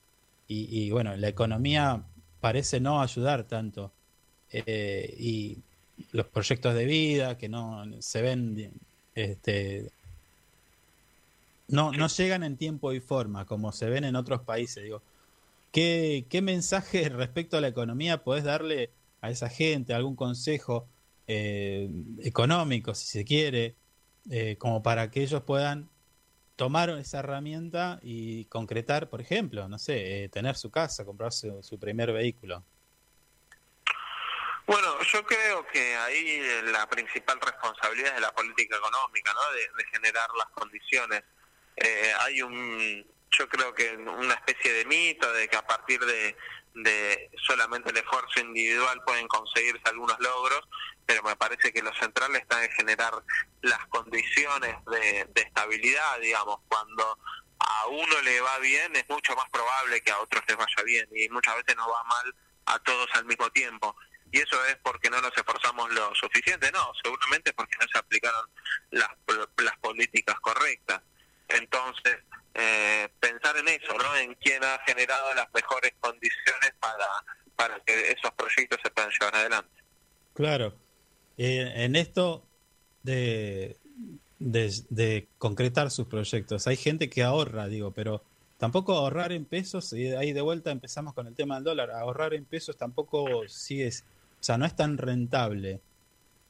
[0.49, 2.03] y, y bueno, la economía
[2.41, 3.93] parece no ayudar tanto
[4.51, 5.63] eh, y
[6.11, 8.71] los proyectos de vida que no se ven
[9.15, 9.91] este
[11.67, 14.83] no, no llegan en tiempo y forma como se ven en otros países.
[14.83, 15.01] Digo
[15.71, 18.89] ¿qué, qué mensaje respecto a la economía podés darle
[19.21, 20.87] a esa gente algún consejo
[21.27, 21.89] eh,
[22.23, 23.75] económico si se quiere
[24.29, 25.89] eh, como para que ellos puedan
[26.55, 31.77] tomar esa herramienta y concretar por ejemplo no sé eh, tener su casa comprarse su
[31.77, 32.63] primer vehículo
[34.69, 39.51] Bueno, yo creo que ahí la principal responsabilidad es de la política económica, ¿no?
[39.51, 41.23] De, generar las condiciones.
[41.75, 46.37] Eh, hay un, yo creo que una especie de mito de que a partir de,
[47.47, 50.61] solamente el esfuerzo individual pueden conseguirse algunos logros,
[51.03, 53.13] pero me parece que lo central está en generar
[53.63, 57.17] las condiciones de, estabilidad, digamos, cuando
[57.57, 61.09] a uno le va bien es mucho más probable que a otros les vaya bien
[61.11, 62.35] y muchas veces nos va mal
[62.67, 63.95] a todos al mismo tiempo.
[64.31, 68.45] Y eso es porque no nos esforzamos lo suficiente, no, seguramente porque no se aplicaron
[68.91, 69.09] las,
[69.57, 71.01] las políticas correctas.
[71.47, 72.19] Entonces,
[72.53, 74.15] eh, pensar en eso, ¿no?
[74.17, 77.07] En quién ha generado las mejores condiciones para,
[77.55, 79.83] para que esos proyectos se puedan llevar adelante.
[80.35, 80.75] Claro.
[81.37, 82.45] Eh, en esto
[83.01, 83.77] de,
[84.37, 88.23] de, de concretar sus proyectos, hay gente que ahorra, digo, pero
[88.57, 92.33] tampoco ahorrar en pesos, y ahí de vuelta empezamos con el tema del dólar, ahorrar
[92.33, 93.89] en pesos tampoco sigue,
[94.39, 95.81] o sea, no es tan rentable.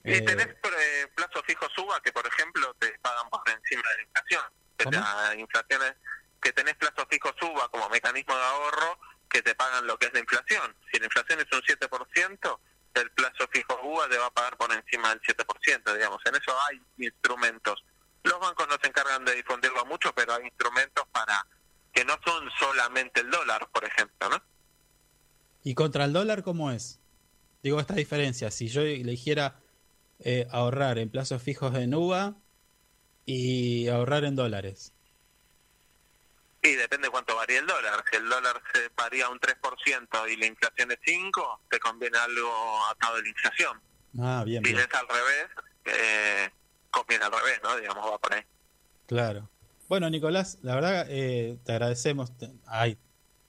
[0.04, 3.96] Y Eh, tenés eh, plazo fijo suba que, por ejemplo, te pagan por encima de
[3.98, 4.44] la inflación.
[4.78, 5.94] La inflación es
[6.42, 9.00] que tenés plazo fijo suba como mecanismo de ahorro
[9.30, 10.76] que te pagan lo que es la inflación.
[10.92, 12.60] Si la inflación es un 7%,
[12.96, 16.22] el plazo fijo UBA te va a pagar por encima del 7%, digamos.
[16.26, 17.84] En eso hay instrumentos.
[18.24, 21.46] Los bancos no se encargan de difundirlo mucho, pero hay instrumentos para
[21.94, 24.42] que no son solamente el dólar, por ejemplo, ¿no?
[25.64, 27.00] ¿Y contra el dólar cómo es?
[27.62, 29.60] Digo, esta diferencia, si yo eligiera
[30.20, 32.36] eh, ahorrar en plazos fijos en UVA
[33.26, 34.94] y ahorrar en dólares.
[36.62, 38.04] Y depende cuánto varía el dólar.
[38.10, 42.52] Si el dólar se varía un 3% y la inflación es 5, te conviene algo
[42.92, 43.82] atado a la inflación.
[44.20, 44.86] Ah, bien, Si bien.
[44.86, 45.48] es al revés,
[45.86, 46.50] eh,
[46.92, 47.78] conviene al revés, ¿no?
[47.78, 48.44] Digamos, va por ahí.
[49.06, 49.50] Claro.
[49.88, 52.34] Bueno, Nicolás, la verdad eh, te agradecemos.
[52.68, 52.98] Hay,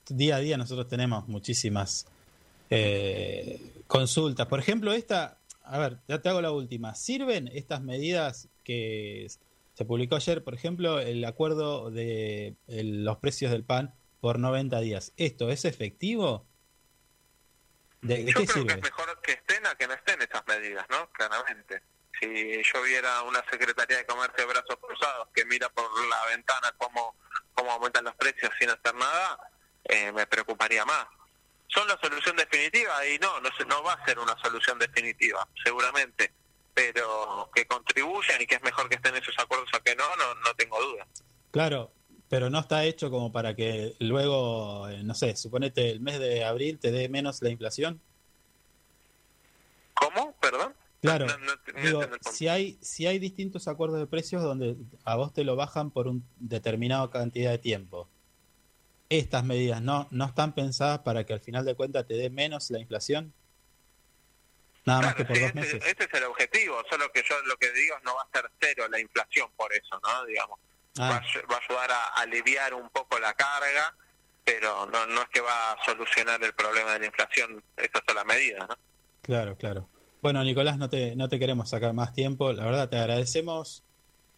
[0.09, 2.07] día a día nosotros tenemos muchísimas
[2.71, 3.61] eh,
[3.91, 4.47] consultas.
[4.47, 6.95] Por ejemplo, esta, a ver, ya te hago la última.
[6.95, 9.27] ¿Sirven estas medidas que
[9.75, 14.81] se publicó ayer, por ejemplo, el acuerdo de el- los precios del pan por 90
[14.81, 15.13] días.
[15.17, 16.47] ¿Esto es efectivo?
[18.03, 20.47] ¿De, de Yo qué creo que es mejor que estén a que no estén esas
[20.47, 21.11] medidas, ¿no?
[21.13, 21.83] Claramente.
[22.19, 22.27] Si
[22.63, 27.15] yo viera una Secretaría de Comercio de brazos cruzados que mira por la ventana cómo,
[27.55, 29.39] cómo aumentan los precios sin hacer nada,
[29.85, 31.07] eh, me preocuparía más.
[31.73, 33.07] ¿Son la solución definitiva?
[33.07, 36.33] Y no, no, no va a ser una solución definitiva, seguramente.
[36.75, 40.35] Pero que contribuyan y que es mejor que estén esos acuerdos a que no, no,
[40.35, 41.07] no tengo duda.
[41.51, 41.93] Claro,
[42.29, 46.45] pero no está hecho como para que luego, eh, no sé, suponete el mes de
[46.45, 48.01] abril te dé menos la inflación.
[49.95, 50.35] ¿Cómo?
[50.41, 50.75] ¿Perdón?
[51.03, 52.31] Claro, No- no- no digo, entiendo el punto.
[52.33, 56.07] si hay, si hay distintos acuerdos de precios donde a vos te lo bajan por
[56.09, 58.09] un determinado cantidad de tiempo,
[59.11, 62.71] estas medidas no, no están pensadas para que al final de cuentas te dé menos
[62.71, 63.35] la inflación.
[64.87, 65.83] Nada más que por dos ese, meses.
[65.85, 68.51] ese es el objetivo, solo que yo lo que digo es no va a ser
[68.61, 70.25] cero la inflación por eso, ¿no?
[70.25, 70.59] Digamos,
[71.09, 73.95] va, a, Ah, ayu- va a ayudar a aliviar un poco la carga,
[74.45, 78.25] pero no, no es que va a solucionar el problema de la inflación esa sola
[78.25, 78.75] medida, ¿no?
[79.23, 79.89] claro, claro.
[80.23, 82.53] Bueno, Nicolás, no te, no te queremos sacar más tiempo.
[82.53, 83.83] La verdad, te agradecemos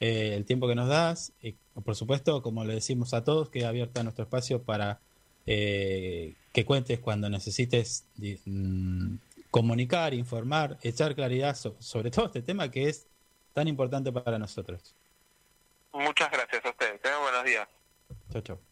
[0.00, 1.32] eh, el tiempo que nos das.
[1.40, 5.00] Y, por supuesto, como le decimos a todos, queda abierta nuestro espacio para
[5.46, 8.04] eh, que cuentes cuando necesites
[8.44, 9.14] mm,
[9.50, 13.06] comunicar, informar, echar claridad so- sobre todo este tema que es
[13.54, 14.94] tan importante para nosotros.
[15.92, 17.68] Muchas gracias a ustedes, tengan buenos días.
[18.32, 18.71] Chau, chau.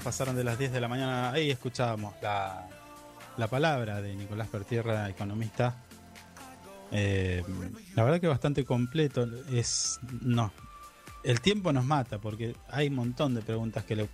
[0.00, 1.30] minutos pasaron de las 10 de la mañana.
[1.30, 2.66] Ahí escuchábamos la,
[3.36, 5.76] la palabra de Nicolás Pertierra, economista.
[6.92, 7.44] Eh,
[7.94, 9.26] la verdad que bastante completo.
[9.52, 10.52] Es no,
[11.22, 14.08] el tiempo nos mata porque hay un montón de preguntas que le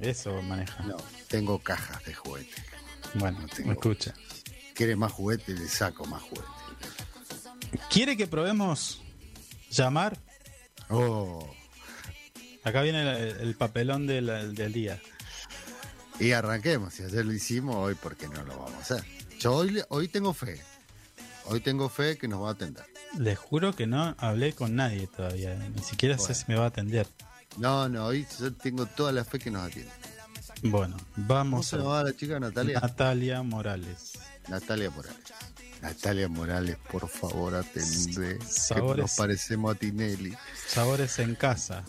[0.00, 0.82] Eso maneja.
[0.84, 0.96] No,
[1.28, 2.62] tengo cajas de juguetes.
[3.14, 4.14] Bueno, no tengo- me escucha.
[4.74, 6.50] Quiere más juguetes, le saco más juguetes.
[7.90, 9.00] ¿Quiere que probemos
[9.70, 10.18] llamar?
[10.90, 11.48] Oh,
[12.64, 15.00] Acá viene el, el papelón del, del día.
[16.20, 16.94] y arranquemos.
[16.94, 19.04] Si ayer lo hicimos, hoy, ¿por qué no lo vamos a hacer?
[19.40, 20.60] Yo hoy, hoy tengo fe.
[21.46, 22.84] Hoy tengo fe que nos va a atender.
[23.18, 25.54] Les juro que no hablé con nadie todavía.
[25.74, 27.08] Ni siquiera sé si me va a atender.
[27.58, 29.90] No, no, hoy yo tengo toda la fe que nos atiende.
[30.62, 32.78] Bueno, ¿Cómo vamos se a llamaba la chica Natalia?
[32.80, 34.12] Natalia Morales.
[34.48, 35.18] Natalia Morales.
[35.82, 38.38] Natalia Morales, por favor, atendé.
[38.38, 40.34] Que nos parecemos a Tinelli.
[40.66, 41.82] Sabores en casa.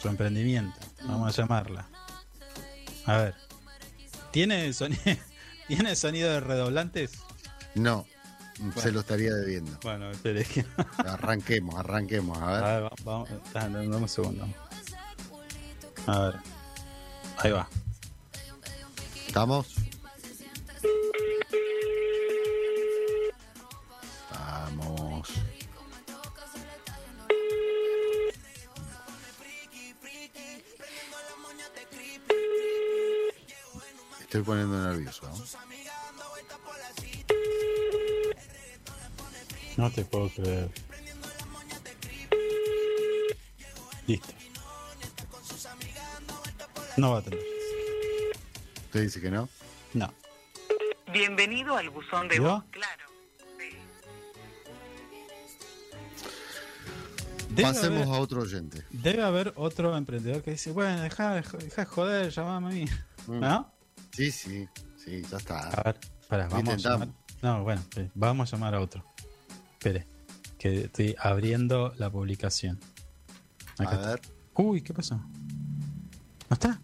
[0.00, 0.78] Su emprendimiento.
[1.04, 1.88] Vamos a llamarla.
[3.06, 3.34] A ver.
[4.30, 5.02] ¿Tiene sonido,
[5.68, 7.12] ¿tiene sonido de redoblantes?
[7.74, 8.06] No,
[8.80, 9.76] se lo estaría debiendo.
[9.82, 10.44] Bueno, espere.
[10.44, 10.64] que-
[10.98, 12.38] Arranquemos, arranquemos.
[12.38, 12.62] A A ver.
[12.62, 13.28] ver, va- vamos.
[13.32, 14.46] ah, Dame un segundo.
[16.06, 16.34] A ver.
[17.38, 17.68] Ahí va.
[19.26, 19.74] ¿Estamos?
[34.28, 35.26] Estoy poniendo nervioso.
[35.26, 35.34] ¿no?
[39.84, 40.68] No te puedo creer.
[44.06, 44.28] Listo.
[46.98, 47.40] No va a tener.
[48.84, 49.48] ¿Usted dice que no?
[49.94, 50.12] No.
[51.10, 52.42] Bienvenido al buzón de ¿Yo?
[52.42, 53.04] voz, claro.
[57.48, 58.84] Debe Pasemos haber, a otro oyente.
[58.90, 62.84] debe haber otro emprendedor que dice, bueno, deja, deja de joder, llamame a mí.
[63.26, 63.40] Mm.
[63.40, 63.77] ¿No?
[64.18, 65.82] Sí, sí, sí, ya A está.
[65.84, 66.82] ver, para, vamos a Intentamos.
[67.08, 67.08] llamar.
[67.40, 67.82] No, bueno,
[68.16, 69.04] vamos a llamar a otro.
[69.74, 70.08] Espere,
[70.58, 72.80] que estoy abriendo la publicación.
[73.78, 74.08] Acá A está.
[74.08, 74.20] ver.
[74.54, 75.14] Uy, ¿qué pasó?
[75.14, 76.80] ¿No está?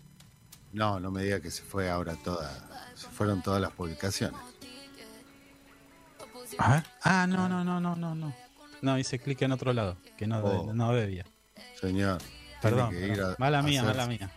[0.73, 2.49] No, no me diga que se fue ahora toda.
[2.95, 4.39] Se fueron todas las publicaciones.
[6.59, 6.85] A ver.
[7.03, 8.33] Ah, no, no, no, no, no, no.
[8.81, 10.73] No, hice clic en otro lado, que no, Oh.
[10.73, 11.25] no debía.
[11.81, 12.23] Señor.
[12.63, 13.33] Perdón, que ir perdón.
[13.33, 14.31] a- mala a mía, hacerse- mala mía.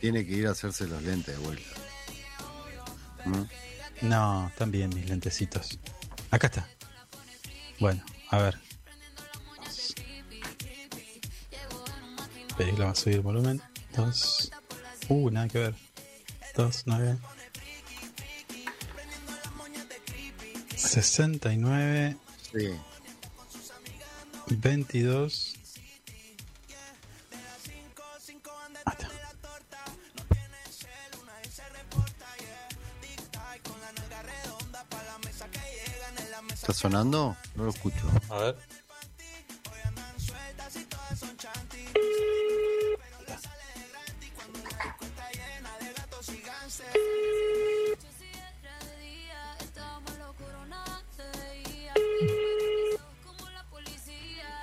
[0.00, 1.68] Tiene que ir a hacerse los lentes de vuelta.
[3.28, 3.48] ¿Mm?
[4.02, 5.78] No, bien mis lentecitos.
[6.30, 6.68] Acá está.
[7.78, 8.58] Bueno, a ver.
[12.58, 13.62] Le vamos a subir el volumen.
[13.96, 14.50] Dos.
[15.08, 15.74] Uh, nada que ver.
[16.56, 17.16] Dos, nueve.
[20.76, 22.16] 69,
[22.52, 22.70] Sí.
[24.48, 25.47] 22.
[36.78, 37.36] Sonando?
[37.56, 38.06] No lo escucho.
[38.30, 38.56] A ver.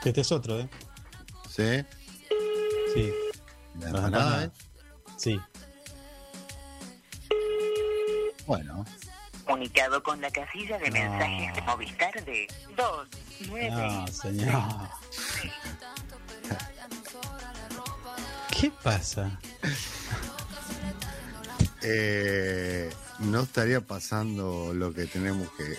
[0.06, 0.70] Este es otro, ¿eh?
[1.50, 1.84] ¿Sí?
[2.94, 3.12] Sí.
[3.80, 4.52] ¿La empanada, eh?
[5.18, 5.42] Sí.
[8.46, 8.86] Bueno.
[9.60, 10.96] Comunicado con la casilla de No.
[11.00, 12.46] mensajes de Movistar de
[12.76, 13.08] 2,
[13.48, 14.64] 9, No, señor.
[18.60, 19.40] ¿Qué pasa?
[21.84, 25.78] Eh, no estaría pasando lo que tenemos que.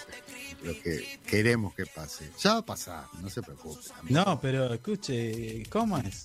[0.66, 2.30] Lo que queremos que pase.
[2.42, 3.78] Ya va a pasar, no se preocupe.
[4.08, 6.24] No, pero escuche, ¿cómo es?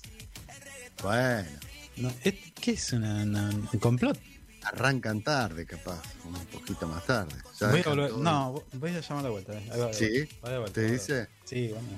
[1.02, 1.50] Bueno,
[1.98, 4.18] No, es- ¿Qué es una, una- un complot?
[4.64, 6.02] Arrancan tarde, capaz.
[6.24, 7.34] Un poquito más tarde.
[7.60, 9.52] Voy a volver- No, voy a llamar de vuelta.
[9.54, 9.90] eh.
[9.92, 10.28] ¿Sí?
[10.72, 11.28] ¿Te dice?
[11.44, 11.88] Sí, bueno.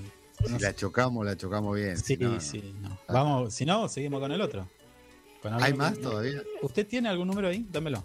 [0.45, 0.77] Si no la sé.
[0.77, 1.97] chocamos, la chocamos bien.
[1.97, 2.99] Sí, si no, sí, no.
[3.09, 4.69] Vamos, si no, seguimos con el otro.
[5.41, 6.43] Con ¿Hay más todavía?
[6.62, 7.66] ¿Usted tiene algún número ahí?
[7.70, 8.05] Dámelo.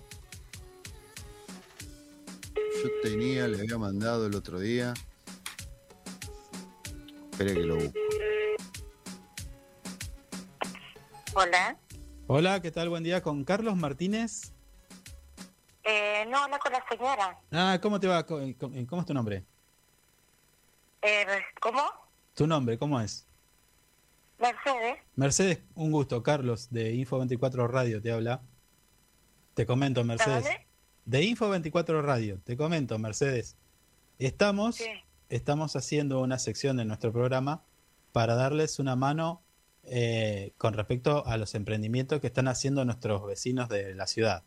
[2.56, 4.94] Yo tenía, le había mandado el otro día.
[7.32, 7.94] Espere que lo busco.
[11.34, 11.78] Hola.
[12.32, 12.90] Hola, ¿qué tal?
[12.90, 14.54] Buen día con Carlos Martínez.
[15.84, 17.40] Eh, no, habla con la señora.
[17.52, 18.24] Ah, ¿cómo te va?
[18.26, 19.44] Co- co- ¿Cómo es tu nombre?
[21.02, 21.26] Eh,
[21.60, 21.82] ¿Cómo?
[22.36, 22.78] ¿Tu nombre?
[22.78, 23.26] ¿Cómo es?
[24.38, 25.00] Mercedes.
[25.16, 26.22] Mercedes, un gusto.
[26.22, 28.42] Carlos, de Info24 Radio, te habla.
[29.56, 30.44] Te comento, Mercedes.
[30.44, 30.68] dónde?
[31.06, 33.58] De Info24 Radio, te comento, Mercedes.
[34.20, 34.86] Estamos, Sí.
[35.30, 37.64] estamos haciendo una sección de nuestro programa
[38.12, 39.42] para darles una mano
[39.90, 44.44] eh, con respecto a los emprendimientos que están haciendo nuestros vecinos de la ciudad.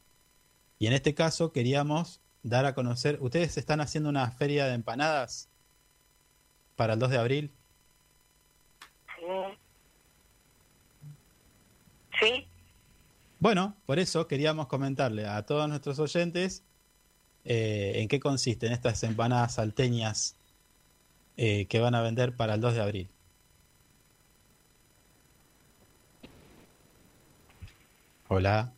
[0.79, 3.19] Y en este caso queríamos dar a conocer.
[3.21, 5.49] ¿Ustedes están haciendo una feria de empanadas
[6.77, 7.53] para el 2 de abril?
[9.19, 9.59] Sí.
[12.21, 12.47] Sí.
[13.39, 16.63] Bueno, por eso queríamos comentarle a todos nuestros oyentes
[17.45, 20.37] eh, en qué consisten estas empanadas salteñas
[21.37, 23.11] eh, que van a vender para el 2 de abril.
[28.35, 28.73] Hola.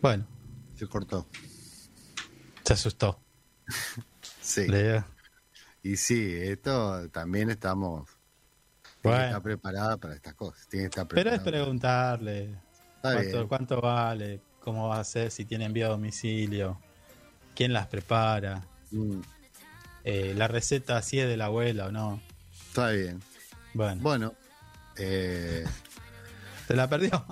[0.00, 0.24] Bueno,
[0.76, 1.26] Se cortó.
[2.64, 3.20] se asustó.
[4.40, 4.68] Sí.
[4.68, 5.02] Le-
[5.82, 8.08] Y sí, esto también estamos.
[9.02, 9.18] Tiene Bueno.
[9.18, 10.68] que estar preparada para estas cosas.
[10.68, 11.50] Tiene que estar Pero es preparada.
[11.50, 12.58] preguntarle
[13.02, 16.78] cuánto, cuánto vale, cómo va a ser, si tiene envío a domicilio,
[17.56, 19.20] quién las prepara, Mm,
[20.04, 22.20] eh, la receta si es de la abuela o no.
[22.68, 23.20] está bien.
[23.72, 24.34] Bueno, Bueno,
[24.96, 25.64] eh,
[26.68, 27.24] ¿te la perdió?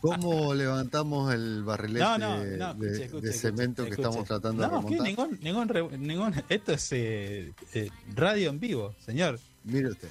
[0.00, 4.26] ¿cómo levantamos el barrilete no, no, no, de, escuche, de escuche, cemento escuche, que estamos
[4.26, 5.06] tratando de No, remontar?
[5.06, 9.38] ningún, ningún, re- ningún, esto es eh, eh, radio en vivo, señor.
[9.64, 10.08] Mire usted.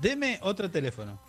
[0.00, 1.20] Deme otro teléfono.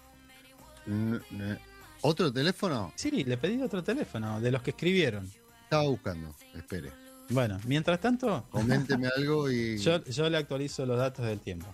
[2.02, 2.92] ¿Otro teléfono?
[2.96, 5.30] Sí, le pedí otro teléfono, de los que escribieron.
[5.64, 6.34] Estaba buscando.
[6.56, 6.92] Espere.
[7.30, 11.68] Bueno, mientras tanto, Coménteme algo y yo, yo le actualizo los datos del tiempo,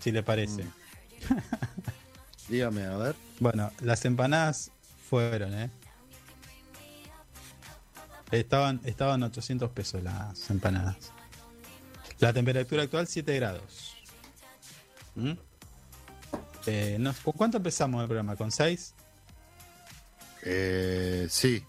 [0.00, 0.64] si le parece.
[0.64, 0.68] Mm.
[2.48, 3.16] dígame, a ver.
[3.40, 4.70] Bueno, las empanadas
[5.08, 5.70] fueron, ¿eh?
[8.30, 11.12] Estaban, estaban 800 pesos las empanadas.
[12.18, 13.94] La temperatura actual 7 grados.
[15.14, 15.32] ¿Mm?
[16.66, 18.34] Eh, no- ¿Con cuánto empezamos el programa?
[18.36, 18.94] ¿Con 6?
[20.42, 21.62] Eh, sí,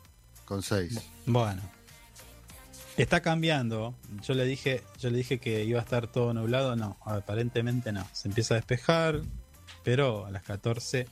[0.46, 1.00] con seis.
[1.26, 1.62] Bueno.
[2.96, 3.96] Está cambiando.
[4.24, 6.76] Yo le dije, yo le dije que iba a estar todo nublado.
[6.76, 8.08] No, aparentemente no.
[8.12, 9.22] Se empieza a despejar,
[9.88, 11.08] pero a las 14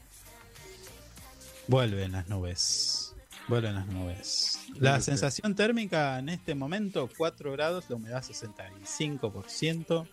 [1.69, 3.15] vuelven las nubes.
[3.47, 4.59] Vuelven las nubes.
[4.77, 10.05] La sensación térmica en este momento 4 grados, la humedad 65%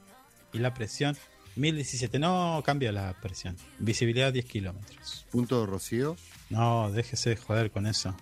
[0.53, 1.17] y la presión
[1.57, 2.21] 1017.
[2.21, 3.57] No cambia la presión.
[3.81, 5.27] Visibilidad 10 kilómetros.
[5.33, 6.15] Punto de rocío.
[6.49, 8.15] No, déjese de joder con eso.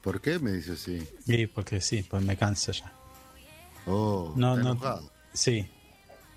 [0.00, 1.06] ¿Por qué me dice así?
[1.26, 2.94] Y porque sí, pues me canso ya.
[3.84, 4.70] Oh, No, está no.
[4.70, 5.12] enojado.
[5.34, 5.68] Sí.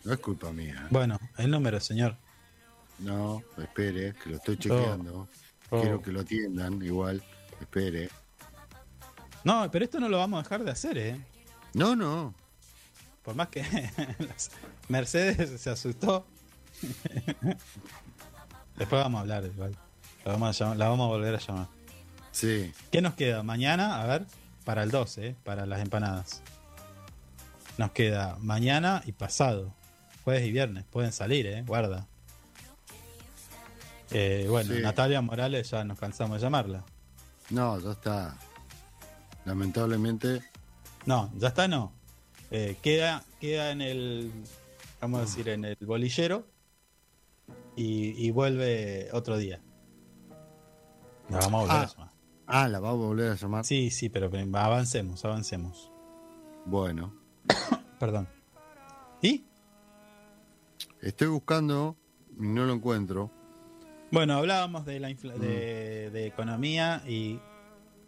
[0.03, 0.87] No es culpa mía.
[0.89, 2.17] Bueno, el número, señor.
[2.99, 5.27] No, espere, que lo estoy chequeando.
[5.69, 5.81] Oh.
[5.81, 7.23] Quiero que lo atiendan igual.
[7.59, 8.09] Espere.
[9.43, 11.19] No, pero esto no lo vamos a dejar de hacer, ¿eh?
[11.73, 12.33] No, no.
[13.23, 13.63] Por más que
[14.89, 16.25] Mercedes se asustó.
[18.77, 19.75] Después vamos a hablar igual.
[20.25, 21.67] La vamos a, llamar- la vamos a volver a llamar.
[22.31, 22.71] Sí.
[22.91, 23.43] ¿Qué nos queda?
[23.43, 24.25] Mañana, a ver,
[24.63, 25.35] para el 12, ¿eh?
[25.43, 26.41] para las empanadas.
[27.77, 29.73] Nos queda mañana y pasado.
[30.23, 30.85] Jueves y viernes.
[30.85, 31.63] Pueden salir, ¿eh?
[31.65, 32.07] Guarda.
[34.11, 34.81] Eh, bueno, Sí.
[34.81, 36.83] Natalia Morales ya nos cansamos de llamarla.
[37.49, 38.37] No, ya está.
[39.45, 40.41] Lamentablemente,
[41.05, 41.91] No, ya está, no.
[42.51, 44.31] Eh, queda, queda en el,
[45.01, 46.45] vamos a decir, en el bolillero
[47.75, 49.59] y, y vuelve otro día.
[51.29, 51.81] La vamos a volver Ah.
[51.81, 52.11] a llamar.
[52.47, 53.65] ah, la va a volver a llamar.
[53.65, 55.91] Sí, sí, pero avancemos, avancemos.
[56.65, 57.13] Bueno,
[57.99, 58.27] Perdón.
[59.21, 59.45] ¿Y?
[61.01, 61.97] estoy buscando
[62.39, 63.29] y no lo encuentro.
[64.13, 67.39] Bueno, hablábamos de la infla- de, de economía y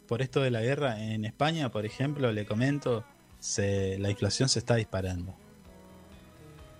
[0.08, 3.04] por esto de la guerra en España, por ejemplo, le comento,
[3.40, 5.36] se, la inflación se está disparando.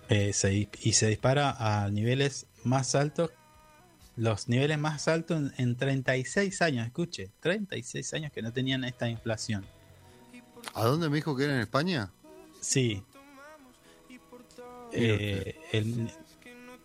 [0.10, 3.32] Eh, se y se dispara a niveles más altos,
[4.16, 9.10] los niveles más altos en, en 36 años, escuche, 36 años que no tenían esta
[9.10, 9.66] inflación.
[10.76, 12.12] ¿A dónde me dijo que era en España?
[12.62, 13.04] Sí.
[14.94, 16.12] Eh, el-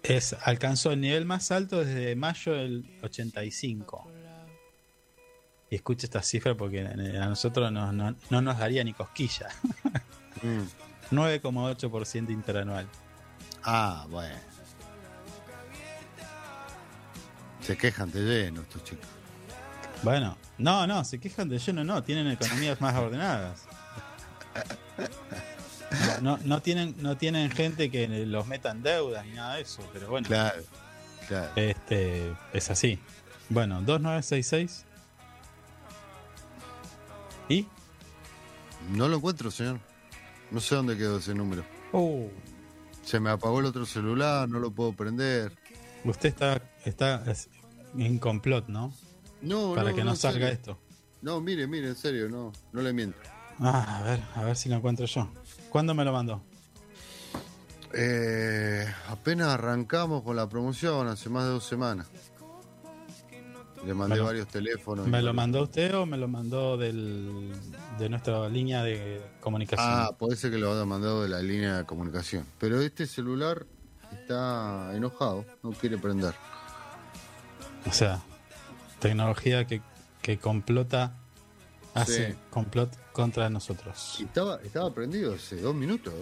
[0.03, 4.11] es, alcanzó el nivel más alto desde mayo del 85.
[5.71, 9.49] Y escucha esta cifra porque a nosotros no, no- no nos daría ni cosquilla.
[10.43, 10.63] Mm.
[11.15, 12.87] 9,8% interanual.
[13.65, 14.37] Ah, bueno.
[17.61, 19.07] Se quejan de lleno estos chicos.
[20.03, 23.67] Bueno, no, no, se quejan de lleno, no, tienen economías más ordenadas.
[26.23, 29.83] No, no, tienen, no tienen gente que los meta en deudas ni nada de eso,
[29.93, 30.27] pero bueno.
[30.29, 30.63] Claro,
[31.27, 31.51] claro.
[31.57, 32.99] Este, es así.
[33.49, 34.85] Bueno, 2966.
[37.49, 37.67] ¿Y?
[38.93, 39.81] No lo encuentro, señor.
[40.51, 41.65] No sé dónde quedó ese número.
[41.93, 42.29] Uh,
[43.05, 45.53] Se me apagó el otro celular, no lo puedo prender.
[46.05, 47.49] usted está, está es-
[47.99, 48.93] en complot, ¿no?
[49.43, 50.53] No, Para no, que no salga serio.
[50.55, 50.79] esto.
[51.23, 53.19] No, mire, mire, en serio, no, no le miento.
[53.61, 55.29] Ah, a ver, a ver si lo encuentro yo.
[55.69, 56.43] ¿Cuándo me lo mandó?
[57.93, 62.07] Eh, apenas arrancamos con la promoción hace más de dos semanas.
[63.85, 65.07] Le mandé lo- varios teléfonos.
[65.07, 67.51] ¿Me lo mandó usted o me lo mandó del,
[67.99, 69.89] de nuestra línea de comunicación?
[69.91, 72.45] Ah, puede ser que lo haya mandado de la línea de comunicación.
[72.59, 73.67] Pero este celular
[74.13, 76.35] está enojado, no quiere prender.
[77.87, 78.21] O sea,
[78.99, 79.81] tecnología que,
[80.21, 81.15] que complota,
[81.95, 82.39] hace Sí.
[82.51, 84.17] complot contra nosotros.
[84.19, 86.15] Y estaba, estaba prendido hace dos minutos.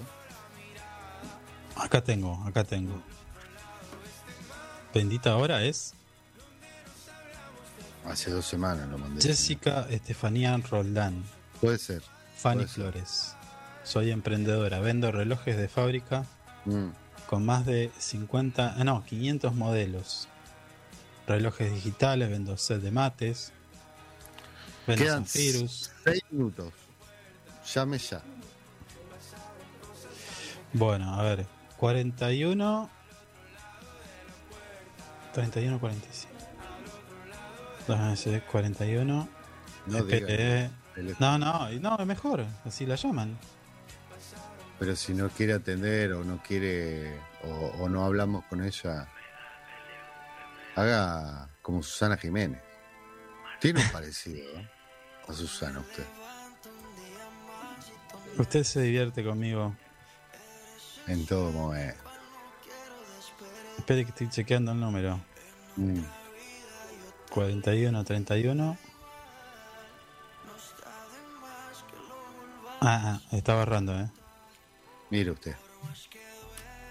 [1.76, 3.00] Acá tengo, acá tengo.
[4.94, 5.94] Bendita hora es
[8.04, 9.20] Hace dos semanas lo mandé.
[9.20, 11.22] Jessica Estefanía Roldán.
[11.60, 12.02] Puede ser.
[12.36, 12.74] Fanny Puede ser.
[12.74, 13.34] Flores.
[13.84, 16.24] Soy emprendedora, vendo relojes de fábrica
[16.64, 16.88] Mm.
[17.28, 20.26] con más de 50, ah, no, 500 modelos.
[21.26, 23.52] Relojes digitales, vendo set de mates.
[24.88, 25.68] Vendo Quedan seis
[26.30, 26.72] minutos.
[27.74, 28.22] Llame ya.
[30.72, 31.46] Bueno, a ver,
[31.76, 32.90] 41
[35.34, 36.34] 31 45.
[37.86, 39.28] Déjame ver, 41
[39.86, 41.16] No diga teléfono.
[41.20, 43.38] No, no, no, es mejor, así la llaman.
[44.78, 49.06] Pero si no quiere atender o no quiere o, o no hablamos con ella,
[50.76, 52.62] haga como Susana Jiménez.
[53.60, 54.77] Tiene un parecido ¿eh?
[55.28, 56.04] A Susana usted.
[58.38, 59.74] Usted se divierte conmigo.
[61.06, 62.02] En todo momento.
[63.78, 65.18] Espere que estoy chequeando el número.
[65.76, 66.02] Mm.
[67.30, 68.76] 41 31
[72.80, 74.08] Ah, ah, está barrando, eh.
[75.10, 75.56] Mire usted.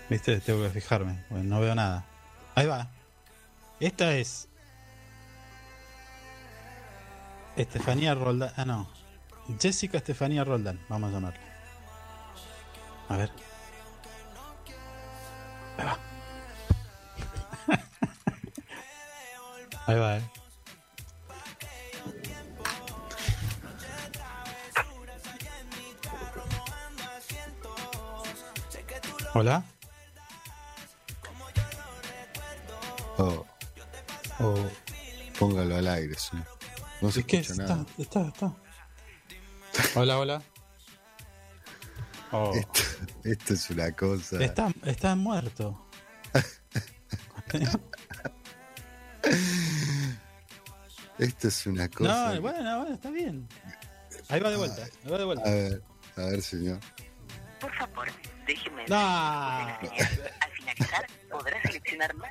[0.09, 2.05] Viste, tengo que fijarme, porque no veo nada.
[2.55, 2.89] Ahí va.
[3.79, 4.49] Esta es
[7.57, 8.51] Estefanía Roldán.
[8.55, 8.87] Ah, no.
[9.59, 11.39] Jessica Estefanía Roldán, vamos a llamarla.
[13.09, 13.31] A ver.
[15.77, 15.97] Ahí va.
[19.87, 20.23] Ahí va, eh.
[29.33, 29.63] Hola.
[33.17, 33.45] Oh,
[34.39, 34.55] Oh,
[35.39, 36.37] póngalo al aire, sí.
[37.01, 37.85] No se ¿Es que escucha está, nada.
[37.97, 38.55] está, está.
[39.99, 40.41] Hola, hola.
[42.31, 42.81] Oh, Esto,
[43.23, 44.43] esto es una cosa.
[44.43, 45.81] está, está muerto.
[51.17, 52.35] Esto es una cosa.
[52.35, 53.47] No, bueno, bueno, está bien.
[54.29, 55.49] Ahí va de vuelta, ahí va de A vuelta.
[55.49, 55.81] ver,
[56.17, 56.79] a ver, señor.
[57.59, 58.07] Por favor,
[58.45, 58.89] déjeme ver.
[58.89, 58.97] No.
[58.97, 59.79] Al
[60.53, 62.27] finalizar, podrá seleccionar uno.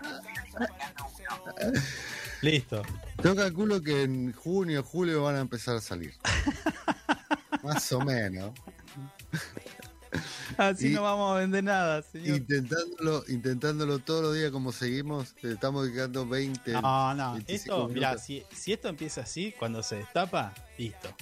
[2.42, 2.82] Listo.
[3.22, 6.14] Yo calculo que en junio, julio van a empezar a salir.
[7.62, 8.52] Más o menos.
[10.56, 12.36] Así Y- no vamos a vender nada, señor.
[12.38, 16.72] Intentándolo, intentándolo todos los días como seguimos, le estamos dedicando 20.
[16.72, 21.14] No, no, 25 esto, mirá, si, si esto empieza así, cuando se destapa, listo.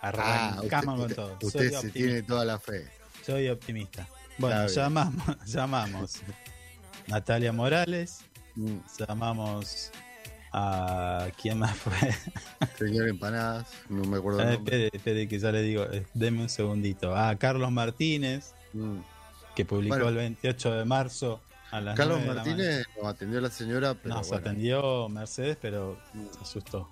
[0.00, 1.36] Ah, Arrancamos con usted, todo.
[1.42, 1.92] usted, se optimista.
[1.92, 2.88] tiene toda la fe.
[3.26, 4.08] Soy optimista.
[4.38, 6.20] Bueno, llamamos, llamamos
[7.06, 8.20] Natalia Morales,
[8.54, 9.92] Mm, llamamos
[10.52, 11.92] a quién más fue.
[12.78, 16.48] Señor Empanadas, no me acuerdo Ah, espere, espere que ya le digo, eh, deme un
[16.48, 17.14] segundito.
[17.16, 18.98] A Carlos Martínez, Mm.
[19.54, 20.08] que publicó Bueno.
[20.10, 23.94] el 28 de marzo a las Carlos 9 de la Martínez nos atendió la señora,
[23.94, 24.14] pero.
[24.14, 25.98] Nos bueno, atendió Mercedes, pero
[26.32, 26.90] se asustó.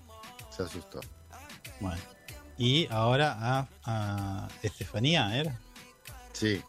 [0.49, 0.99] se asustó.
[1.79, 2.01] Bueno.
[2.57, 5.59] Y ahora a, a Estefanía, ¿era?
[6.33, 6.61] Sí,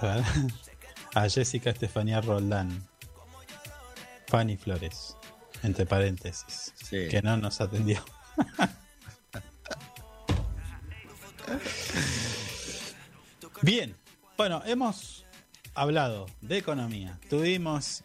[0.00, 0.24] A ver.
[1.14, 2.86] A Jessica Estefanía Roldán.
[4.28, 5.16] Fanny Flores.
[5.66, 6.72] Entre paréntesis.
[6.76, 7.08] sí.
[7.08, 8.04] Que no nos atendió.
[13.62, 13.96] Bien.
[14.36, 15.24] Bueno, hemos
[15.74, 17.18] hablado de economía.
[17.28, 18.04] Tuvimos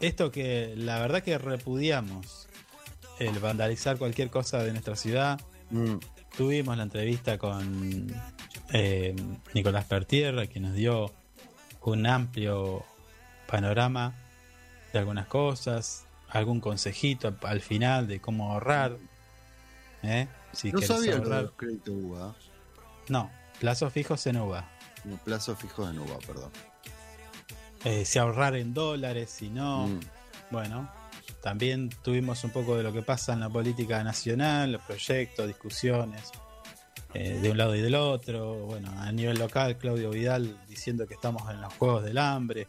[0.00, 2.48] esto que la verdad que repudiamos.
[3.18, 5.40] El vandalizar cualquier cosa de nuestra ciudad.
[5.70, 5.96] Mm,
[6.36, 8.12] Tuvimos la entrevista con
[8.72, 9.16] eh,
[9.54, 11.12] Nicolás Pertierra, que nos dio
[11.80, 12.84] un amplio
[13.46, 14.14] panorama
[14.92, 18.96] de algunas cosas, algún consejito al, al final de cómo ahorrar.
[20.02, 20.28] ¿eh?
[20.52, 21.42] Si no sabía ahorrar.
[21.44, 22.34] los créditos UVA.
[23.08, 23.30] No,
[23.60, 24.68] plazos fijos en UVA.
[25.04, 26.50] No, plazos fijos en UVA, perdón.
[27.84, 29.86] Eh, si ahorrar en dólares, si no.
[29.86, 30.00] Mm,
[30.50, 30.90] Bueno,
[31.42, 36.30] también tuvimos un poco de lo que pasa en la política nacional, los proyectos, discusiones
[37.14, 38.66] eh, de un lado y del otro.
[38.66, 42.66] Bueno, a nivel local, Claudio Vidal diciendo que estamos en los Juegos del Hambre.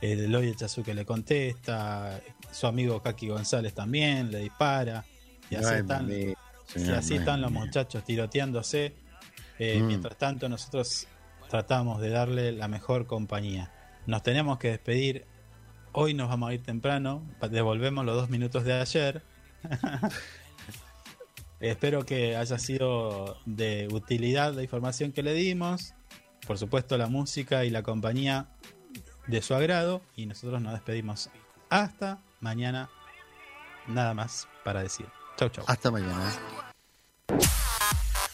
[0.00, 2.20] El Eloy Chazuque le contesta.
[2.50, 5.04] Su amigo Kaki González también le dispara.
[5.50, 8.94] Y así están, y así los muchachos tiroteándose.
[9.58, 9.86] Eh, Mm.
[9.86, 11.06] Mientras tanto, nosotros
[11.48, 13.72] tratamos de darle la mejor compañía.
[14.06, 15.26] Nos tenemos que despedir
[15.92, 19.22] Hoy nos vamos a ir temprano, devolvemos los dos minutos de ayer.
[21.60, 25.94] Espero que haya sido de utilidad la información que le dimos.
[26.46, 28.48] Por supuesto, la música y la compañía
[29.26, 30.02] de su agrado.
[30.14, 31.30] Y nosotros nos despedimos
[31.70, 32.90] hasta mañana.
[33.86, 35.06] Nada más para decir.
[35.36, 35.64] Chau, chau.
[35.66, 36.32] Hasta mañana.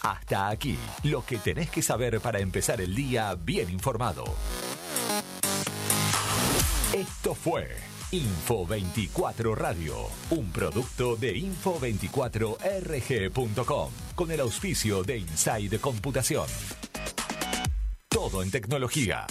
[0.02, 4.24] Hasta aquí, lo que tenés que saber para empezar el día bien informado.
[6.92, 7.74] Esto fue
[8.10, 16.46] Info 24 Radio, un producto de info24rg.com, con el auspicio de Inside Computación.
[18.08, 19.26] Todo en tecnología.